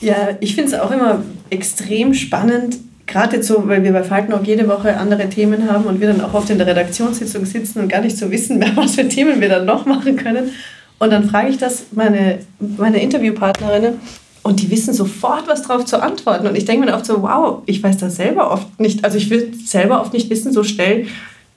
[0.00, 4.32] Ja, ich finde es auch immer extrem spannend, gerade jetzt so, weil wir bei Falten
[4.32, 7.80] auch jede Woche andere Themen haben und wir dann auch oft in der Redaktionssitzung sitzen
[7.80, 10.50] und gar nicht so wissen mehr, was für Themen wir dann noch machen können.
[10.98, 13.94] Und dann frage ich das meine, meine Interviewpartnerinnen
[14.42, 16.46] und die wissen sofort, was drauf zu antworten.
[16.46, 19.30] Und ich denke mir oft so, wow, ich weiß das selber oft nicht, also ich
[19.30, 21.06] will selber oft nicht wissen, so schnell,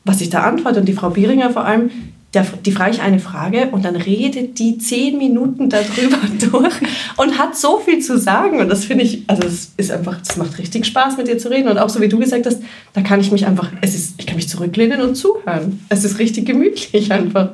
[0.03, 0.79] was ich da antworte.
[0.79, 1.89] Und die Frau Bieringer vor allem,
[2.33, 6.17] der, die frage ich eine Frage und dann redet die zehn Minuten darüber
[6.51, 6.73] durch
[7.17, 8.59] und hat so viel zu sagen.
[8.59, 11.49] Und das finde ich, also es ist einfach, es macht richtig Spaß, mit dir zu
[11.49, 11.67] reden.
[11.67, 12.61] Und auch so wie du gesagt hast,
[12.93, 15.85] da kann ich mich einfach, es ist, ich kann mich zurücklehnen und zuhören.
[15.89, 17.49] Es ist richtig gemütlich einfach.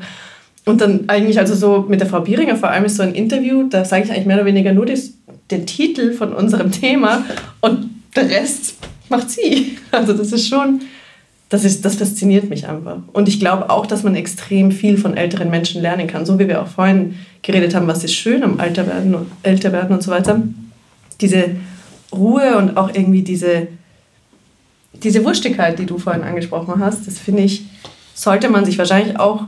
[0.66, 3.68] Und dann eigentlich, also so mit der Frau Bieringer vor allem ist so ein Interview,
[3.70, 5.13] da sage ich eigentlich mehr oder weniger nur das,
[5.50, 7.24] den Titel von unserem Thema
[7.62, 8.76] und der Rest
[9.10, 9.78] macht sie.
[9.92, 10.82] Also das ist schon,
[11.50, 12.98] das, ist, das fasziniert mich einfach.
[13.14, 16.26] Und ich glaube auch, dass man extrem viel von älteren Menschen lernen kann.
[16.26, 19.72] So wie wir auch vorhin geredet haben, was ist schön am Alter werden, und- älter
[19.72, 20.42] werden und so weiter.
[21.22, 21.52] Diese
[22.12, 23.68] Ruhe und auch irgendwie diese,
[25.04, 27.66] diese Wurstigkeit, die du vorhin angesprochen hast, das finde ich,
[28.14, 29.44] sollte man sich wahrscheinlich auch,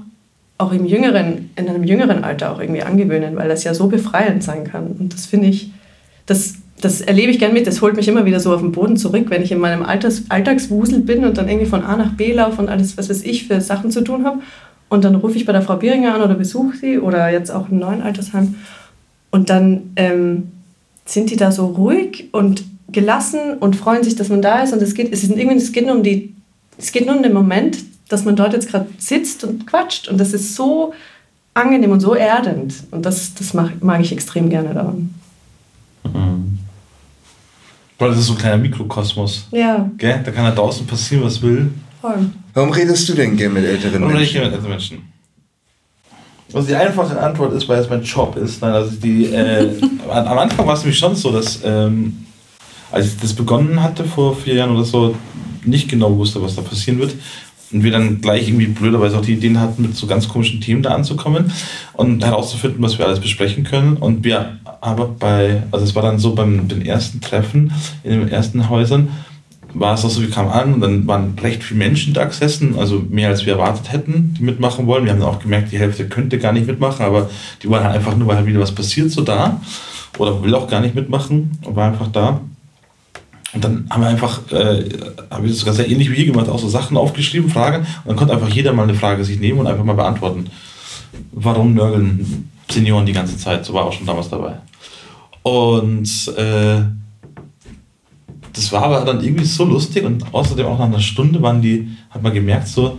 [0.58, 4.44] auch im jüngeren, in einem jüngeren Alter auch irgendwie angewöhnen, weil das ja so befreiend
[4.44, 4.88] sein kann.
[4.88, 5.72] Und das finde ich,
[6.26, 8.96] das, das erlebe ich gern mit, das holt mich immer wieder so auf den Boden
[8.96, 12.34] zurück, wenn ich in meinem Alters, Alltagswusel bin und dann irgendwie von A nach B
[12.34, 14.40] laufe und alles, was weiß ich, für Sachen zu tun habe.
[14.88, 17.70] Und dann rufe ich bei der Frau Bieringer an oder besuche sie oder jetzt auch
[17.70, 18.56] im neuen Altersheim.
[19.30, 20.52] Und dann ähm,
[21.06, 24.74] sind die da so ruhig und gelassen und freuen sich, dass man da ist.
[24.74, 26.34] Und es geht, es ist irgendwie, es geht nur um die,
[26.78, 30.08] es geht nur um den Moment, dass man dort jetzt gerade sitzt und quatscht.
[30.08, 30.94] Und das ist so
[31.54, 32.74] angenehm und so erdend.
[32.90, 35.14] Und das, das mag, mag ich extrem gerne daran.
[38.00, 39.48] Weil das ist so ein kleiner Mikrokosmos.
[39.52, 40.22] Ja, Gell?
[40.24, 41.70] Da kann da draußen passieren, was will.
[42.02, 42.30] voll.
[42.54, 44.42] Warum redest du denn gern mit älteren nicht Menschen?
[44.42, 45.02] mit älteren Menschen.
[46.52, 48.62] Also die einfache Antwort ist, weil es mein Job ist.
[48.62, 49.70] Nein, also die, äh,
[50.10, 52.26] am am Anfang war es nämlich schon so, dass ähm,
[52.92, 55.14] als ich das begonnen hatte vor vier Jahren oder so,
[55.64, 57.14] nicht genau wusste, was da passieren wird.
[57.72, 60.82] Und wir dann gleich irgendwie blöderweise auch die Ideen hatten, mit so ganz komischen Themen
[60.82, 61.52] da anzukommen
[61.94, 63.98] und herauszufinden, was wir alles besprechen können.
[63.98, 67.72] Und wir aber bei, also es war dann so beim den ersten Treffen
[68.04, 69.10] in den ersten Häusern,
[69.74, 72.76] war es auch so, wir kamen an und dann waren recht viele Menschen da gesessen,
[72.78, 75.06] also mehr als wir erwartet hätten, die mitmachen wollen.
[75.06, 77.30] Wir haben dann auch gemerkt, die Hälfte könnte gar nicht mitmachen, aber
[77.62, 79.62] die waren halt einfach nur, weil halt wieder was passiert, so da.
[80.18, 82.42] Oder will auch gar nicht mitmachen und war einfach da.
[83.54, 84.90] Und dann haben wir einfach, äh,
[85.32, 87.78] haben wir das sehr ähnlich wie hier gemacht, auch so Sachen aufgeschrieben, Fragen.
[88.04, 90.46] Und dann konnte einfach jeder mal eine Frage sich nehmen und einfach mal beantworten.
[91.32, 93.66] Warum nörgeln Senioren die ganze Zeit?
[93.66, 94.58] So war auch schon damals dabei.
[95.42, 96.82] Und äh,
[98.54, 101.90] das war aber dann irgendwie so lustig und außerdem auch nach einer Stunde waren die,
[102.10, 102.98] hat man gemerkt, so,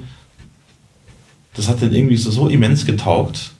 [1.55, 3.53] das hat dann irgendwie so, so immens getaugt,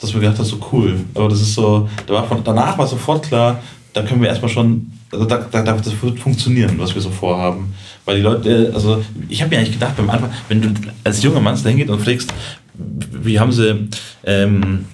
[0.00, 1.00] dass man gedacht hat, so cool.
[1.14, 3.62] Aber das ist so, da war von, danach war sofort klar,
[3.96, 7.72] da können wir erstmal schon, also da, da, da, das funktionieren, was wir so vorhaben.
[8.04, 10.68] Weil die Leute, also ich habe mir eigentlich gedacht beim Anfang, wenn du
[11.02, 12.32] als junger Mann da hingehst und fragst,
[12.74, 13.88] wie haben sie,
[14.24, 14.84] ähm,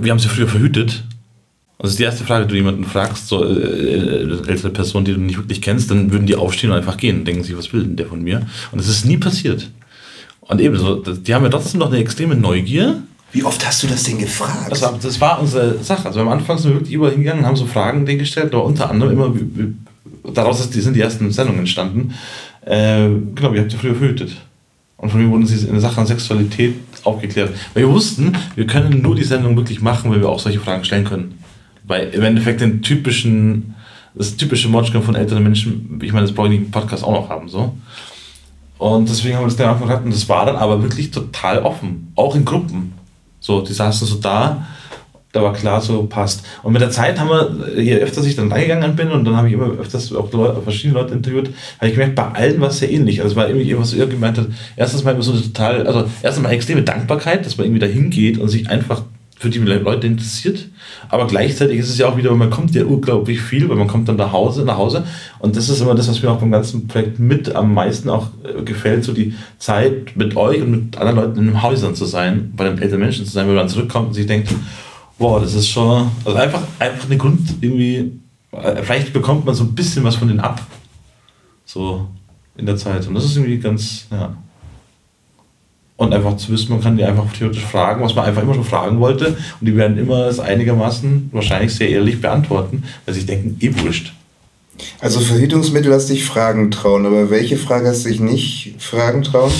[0.00, 1.04] wie haben sie früher verhütet?
[1.78, 5.20] Das ist die erste Frage, die du jemanden fragst, so äh, ältere Person, die du
[5.20, 7.82] nicht wirklich kennst, dann würden die aufstehen und einfach gehen und denken sich, was will
[7.82, 8.46] denn der von mir?
[8.72, 9.68] Und das ist nie passiert.
[10.40, 13.02] Und ebenso, die haben ja trotzdem noch eine extreme Neugier,
[13.34, 14.70] Wie oft hast du das denn gefragt?
[14.70, 16.06] Das war, das war unsere Sache.
[16.06, 18.88] Also am Anfang sind wir wirklich überall hingegangen, haben so Fragen denen gestellt, aber unter
[18.88, 19.34] anderem immer,
[20.32, 22.14] daraus sind die ersten Sendungen entstanden.
[22.64, 24.36] Äh, genau, wie habt ihr früher verhütet?
[24.98, 27.50] Und von mir wurden sie in der Sache an Sexualität aufgeklärt.
[27.74, 30.84] Weil wir wussten, wir können nur die Sendung wirklich machen, weil wir auch solche Fragen
[30.84, 31.36] stellen können.
[31.82, 33.74] Weil im Endeffekt den typischen,
[34.14, 37.12] das typische Motschka von älteren Menschen, ich meine, das brauche ich nicht im Podcast auch
[37.12, 37.76] noch haben, so.
[38.78, 42.12] Und deswegen haben wir das dann gehabt und das war dann aber wirklich total offen.
[42.14, 42.92] Auch in Gruppen.
[43.44, 44.66] So, die saßen so da,
[45.32, 46.46] da war klar, so passt.
[46.62, 49.48] Und mit der Zeit haben wir, je öfter ich dann reingegangen bin und dann habe
[49.48, 52.78] ich immer öfters auch Leute, verschiedene Leute interviewt, habe ich gemerkt, bei allen war es
[52.78, 53.20] sehr ähnlich.
[53.20, 56.08] Also es war irgendwie was irgendwie gemeint hat, erstens mal immer so eine total, also
[56.22, 59.02] erstens mal extreme Dankbarkeit, dass man irgendwie da hingeht und sich einfach
[59.44, 60.68] für die Leute interessiert.
[61.10, 64.08] Aber gleichzeitig ist es ja auch wieder, man kommt ja unglaublich viel, weil man kommt
[64.08, 65.04] dann nach Hause, nach Hause.
[65.38, 68.28] Und das ist immer das, was mir auch beim ganzen Projekt mit am meisten auch
[68.42, 72.06] äh, gefällt, so die Zeit mit euch und mit anderen Leuten in den Häusern zu
[72.06, 74.48] sein, bei den älteren Menschen zu sein, wenn man zurückkommt und sich denkt,
[75.18, 78.12] wow, das ist schon, also einfach, einfach eine Grund irgendwie,
[78.52, 80.62] äh, vielleicht bekommt man so ein bisschen was von denen ab.
[81.66, 82.08] So
[82.56, 83.06] in der Zeit.
[83.06, 84.34] Und das ist irgendwie ganz, ja.
[85.96, 88.64] Und einfach zu wissen, man kann die einfach theoretisch fragen, was man einfach immer schon
[88.64, 89.36] fragen wollte.
[89.60, 94.12] Und die werden immer es einigermaßen wahrscheinlich sehr ehrlich beantworten, weil sie denken, eh wurscht.
[95.00, 99.52] Also Verhütungsmittel hast dich fragen trauen, aber welche Frage hast du dich nicht fragen trauen?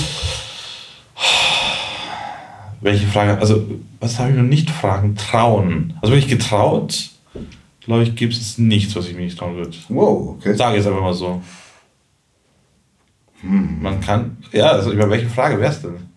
[2.81, 3.64] Welche Frage, also
[4.01, 5.94] was habe ich noch nicht fragen trauen?
[6.03, 7.11] Also wirklich getraut,
[7.81, 9.77] glaube ich, gibt es nichts, was ich mir nicht trauen würde.
[9.88, 10.55] Wow, okay.
[10.55, 11.40] Sage jetzt einfach mal so.
[13.42, 16.13] Man kann, ja, also über welche Frage wäre es denn?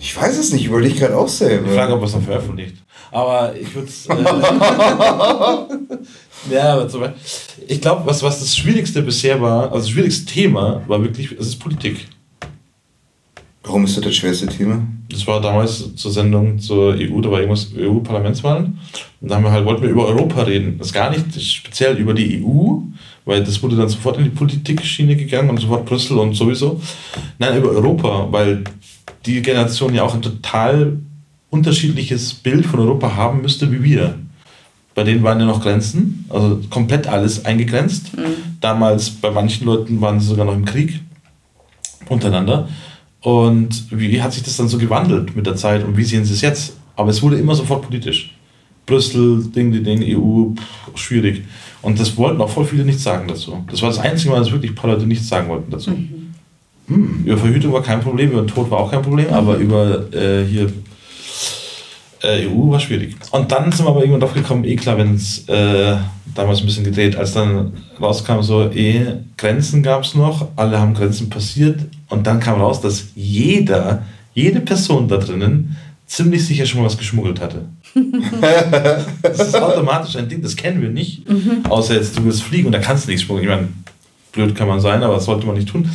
[0.00, 1.70] Ich weiß es nicht, überlege gerade auch Ich selber.
[1.72, 2.76] frage, ob es noch veröffentlicht.
[3.12, 4.06] Aber ich würde es.
[4.06, 4.14] Äh,
[6.54, 7.20] ja, aber zum Beispiel,
[7.68, 11.48] ich glaube, was, was das Schwierigste bisher war, also das schwierigste Thema war wirklich, es
[11.48, 12.06] ist Politik.
[13.62, 14.82] Warum ist das das schwerste Thema?
[15.10, 18.78] Das war damals zur Sendung zur EU, da war irgendwas EU-Parlamentswahlen.
[19.20, 20.78] Und da haben wir halt, wollten wir über Europa reden.
[20.78, 22.78] Das ist gar nicht speziell über die EU,
[23.26, 26.80] weil das wurde dann sofort in die Politikschiene gegangen und sofort Brüssel und sowieso.
[27.38, 28.64] Nein, über Europa, weil
[29.26, 30.98] die Generation ja auch ein total
[31.50, 34.18] unterschiedliches Bild von Europa haben müsste wie wir.
[34.94, 38.10] Bei denen waren ja noch Grenzen, also komplett alles eingegrenzt.
[38.60, 41.00] Damals bei manchen Leuten waren sie sogar noch im Krieg
[42.08, 42.68] untereinander.
[43.20, 46.34] Und wie hat sich das dann so gewandelt mit der Zeit und wie sehen sie
[46.34, 46.76] es jetzt?
[46.96, 48.34] Aber es wurde immer sofort politisch.
[48.86, 51.44] Brüssel, Ding, die Ding, EU, pff, schwierig.
[51.82, 53.64] Und das wollten auch voll viele nicht sagen dazu.
[53.70, 55.92] Das war das einzige Mal, dass wirklich ein paar Leute nichts sagen wollten dazu.
[56.90, 60.12] Hm, über Verhütung war kein Problem, über den Tod war auch kein Problem, aber über
[60.12, 60.72] äh, hier
[62.22, 63.14] äh, EU war schwierig.
[63.30, 65.96] Und dann sind wir aber irgendwann drauf gekommen, eh klar, wenn es äh,
[66.34, 70.94] damals ein bisschen gedreht, als dann rauskam, so, eh, Grenzen gab es noch, alle haben
[70.94, 74.02] Grenzen passiert und dann kam raus, dass jeder,
[74.34, 75.76] jede Person da drinnen
[76.06, 77.66] ziemlich sicher schon mal was geschmuggelt hatte.
[79.22, 81.22] das ist automatisch ein Ding, das kennen wir nicht.
[81.68, 83.48] Außer jetzt, du willst fliegen und da kannst du nichts schmuggeln.
[83.48, 83.68] Ich meine,
[84.32, 85.88] blöd kann man sein, aber das sollte man nicht tun.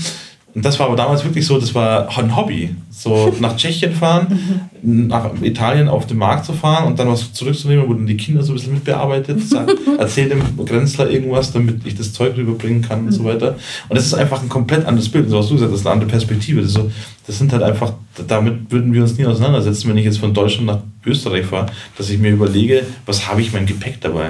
[0.55, 2.73] Und das war aber damals wirklich so, das war ein Hobby.
[2.89, 4.39] So nach Tschechien fahren,
[4.81, 8.53] nach Italien auf den Markt zu fahren und dann was zurückzunehmen, dann die Kinder so
[8.53, 9.41] ein bisschen mitbearbeitet,
[9.99, 13.57] erzähl dem Grenzler irgendwas, damit ich das Zeug rüberbringen kann und so weiter.
[13.89, 15.29] Und das ist einfach ein komplett anderes Bild.
[15.29, 16.61] So was du gesagt hast, das ist eine andere Perspektive.
[16.61, 16.89] Das, so,
[17.27, 17.91] das sind halt einfach,
[18.25, 21.65] damit würden wir uns nie auseinandersetzen, wenn ich jetzt von Deutschland nach Österreich fahre,
[21.97, 24.29] dass ich mir überlege, was habe ich mein Gepäck dabei?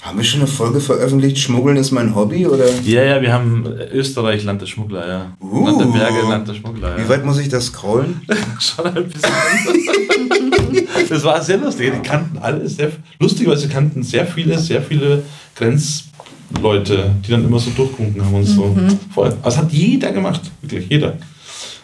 [0.00, 1.38] Haben wir schon eine Folge veröffentlicht?
[1.38, 2.66] Schmuggeln ist mein Hobby oder?
[2.84, 5.36] Ja, ja, wir haben Österreich, Land der Schmuggler, ja.
[5.40, 5.66] Uh.
[5.66, 7.04] Land der Berge, Land der Schmuggler, ja.
[7.04, 8.20] Wie weit muss ich das scrollen?
[8.58, 10.86] Schon ein bisschen.
[11.08, 11.92] das war sehr lustig.
[11.94, 15.22] Die kannten alle sehr, lustigerweise kannten sehr viele, sehr viele
[15.54, 18.74] Grenzleute, die dann immer so durchgewunken haben und so.
[19.12, 19.26] Voll.
[19.26, 21.18] Also das hat jeder gemacht, wirklich jeder.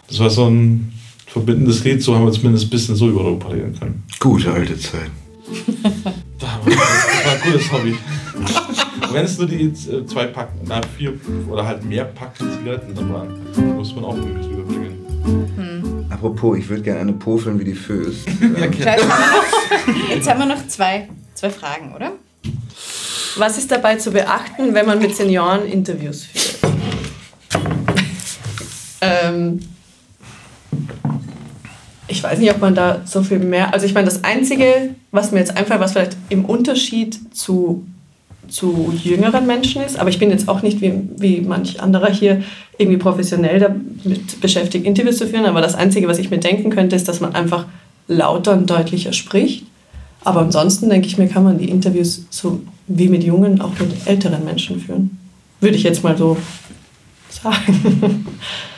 [0.07, 0.91] Das war so ein
[1.27, 4.03] verbindendes Lied, so haben wir zumindest ein bisschen so über Europa reden können.
[4.19, 5.11] Gute alte Zeit.
[7.55, 7.97] Gutes Hobby.
[9.13, 11.13] Wenn es nur die äh, zwei Packen, na vier
[11.49, 16.05] oder halt mehr Packen Zigaretten da waren, muss man auch irgendwie rüberbringen.
[16.09, 18.25] Apropos, ich würde gerne eine pofeln wie die Föß.
[18.41, 22.11] Ja, Jetzt haben wir noch, jetzt haben wir noch zwei, zwei Fragen, oder?
[23.37, 26.73] Was ist dabei zu beachten, wenn man mit Senioren Interviews führt?
[29.01, 29.59] ähm,
[32.15, 33.73] ich weiß nicht, ob man da so viel mehr.
[33.73, 37.85] Also ich meine, das Einzige, was mir jetzt einfällt, was vielleicht im Unterschied zu,
[38.47, 42.43] zu jüngeren Menschen ist, aber ich bin jetzt auch nicht wie, wie manch anderer hier
[42.77, 46.95] irgendwie professionell damit beschäftigt, Interviews zu führen, aber das Einzige, was ich mir denken könnte,
[46.95, 47.65] ist, dass man einfach
[48.07, 49.65] lauter und deutlicher spricht.
[50.23, 54.07] Aber ansonsten denke ich mir, kann man die Interviews so wie mit jungen, auch mit
[54.07, 55.17] älteren Menschen führen.
[55.59, 56.37] Würde ich jetzt mal so
[57.29, 58.25] sagen.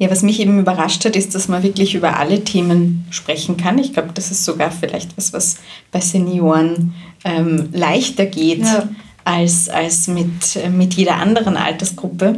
[0.00, 3.78] Ja, was mich eben überrascht hat, ist, dass man wirklich über alle Themen sprechen kann.
[3.78, 5.56] Ich glaube, das ist sogar vielleicht was, was
[5.90, 6.94] bei Senioren
[7.24, 8.88] ähm, leichter geht Ja.
[9.24, 12.36] als, als mit, äh, mit jeder anderen Altersgruppe,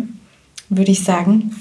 [0.71, 1.55] würde ich sagen.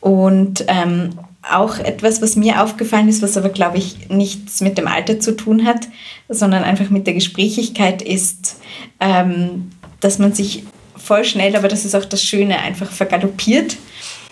[0.00, 1.10] Und ähm,
[1.48, 5.36] auch etwas, was mir aufgefallen ist, was aber, glaube ich, nichts mit dem Alter zu
[5.36, 5.86] tun hat,
[6.28, 8.60] sondern einfach mit der Gesprächigkeit ist,
[8.98, 9.70] ähm,
[10.00, 10.64] dass man sich
[10.96, 13.76] voll schnell, aber das ist auch das Schöne, einfach vergaloppiert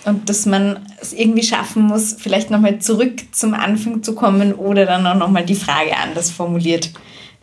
[0.04, 4.84] und dass man es irgendwie schaffen muss, vielleicht nochmal zurück zum Anfang zu kommen oder
[4.84, 6.90] dann auch nochmal die Frage anders formuliert.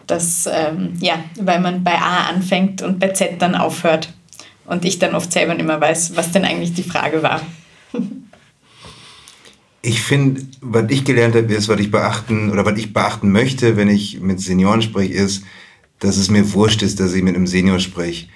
[0.08, 4.14] Das, ähm, ja, weil man bei A anfängt und bei Z dann aufhört.
[4.66, 7.42] Und ich dann oft selber nicht mehr weiß, was denn eigentlich die Frage war.
[9.84, 13.78] Ich finde, was ich gelernt habe, ist, was ich beachten oder was ich beachten möchte,
[13.78, 15.44] wenn ich mit Senioren spreche, ist,
[15.98, 18.28] dass es mir wurscht ist, dass ich mit einem Senior spreche.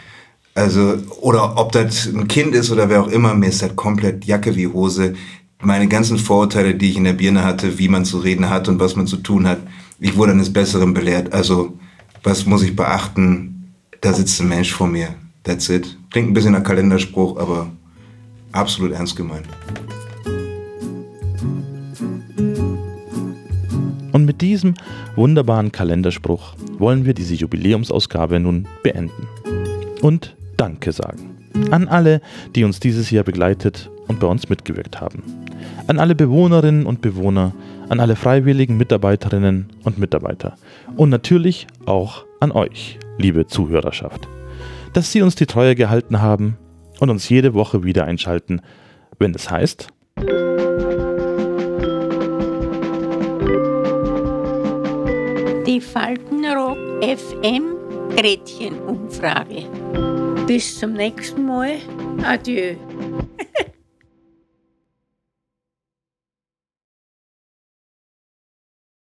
[0.58, 4.24] Also, oder ob das ein Kind ist oder wer auch immer, mir ist das komplett
[4.24, 5.14] Jacke wie Hose.
[5.62, 8.80] Meine ganzen Vorurteile, die ich in der Birne hatte, wie man zu reden hat und
[8.80, 9.60] was man zu tun hat,
[10.00, 11.34] ich wurde eines Besseren belehrt.
[11.34, 11.78] Also,
[12.24, 13.74] was muss ich beachten?
[14.00, 15.10] Da sitzt ein Mensch vor mir.
[15.44, 15.98] That's it.
[16.10, 17.70] Klingt ein bisschen nach Kalenderspruch, aber
[18.54, 19.48] absolut ernst gemeint.
[24.14, 24.76] Und mit diesem
[25.18, 29.28] wunderbaren Kalenderspruch wollen wir diese Jubiläumsausgabe nun beenden.
[30.02, 31.38] Und Danke sagen.
[31.72, 32.22] An alle,
[32.56, 35.24] die uns dieses Jahr begleitet und bei uns mitgewirkt haben.
[35.88, 37.54] An alle Bewohnerinnen und Bewohner,
[37.90, 40.56] an alle freiwilligen Mitarbeiterinnen und Mitarbeiter.
[40.96, 44.28] Und natürlich auch an euch, liebe Zuhörerschaft.
[44.94, 46.58] Dass Sie uns die Treue gehalten haben
[47.00, 48.62] und uns jede Woche wieder einschalten,
[49.20, 49.90] wenn es heißt,
[55.68, 57.76] Die Faltenrock FM
[58.16, 60.25] Gretchenumfrage.
[60.48, 61.78] Bis zum nächsten Mal.
[62.24, 62.76] Adieu.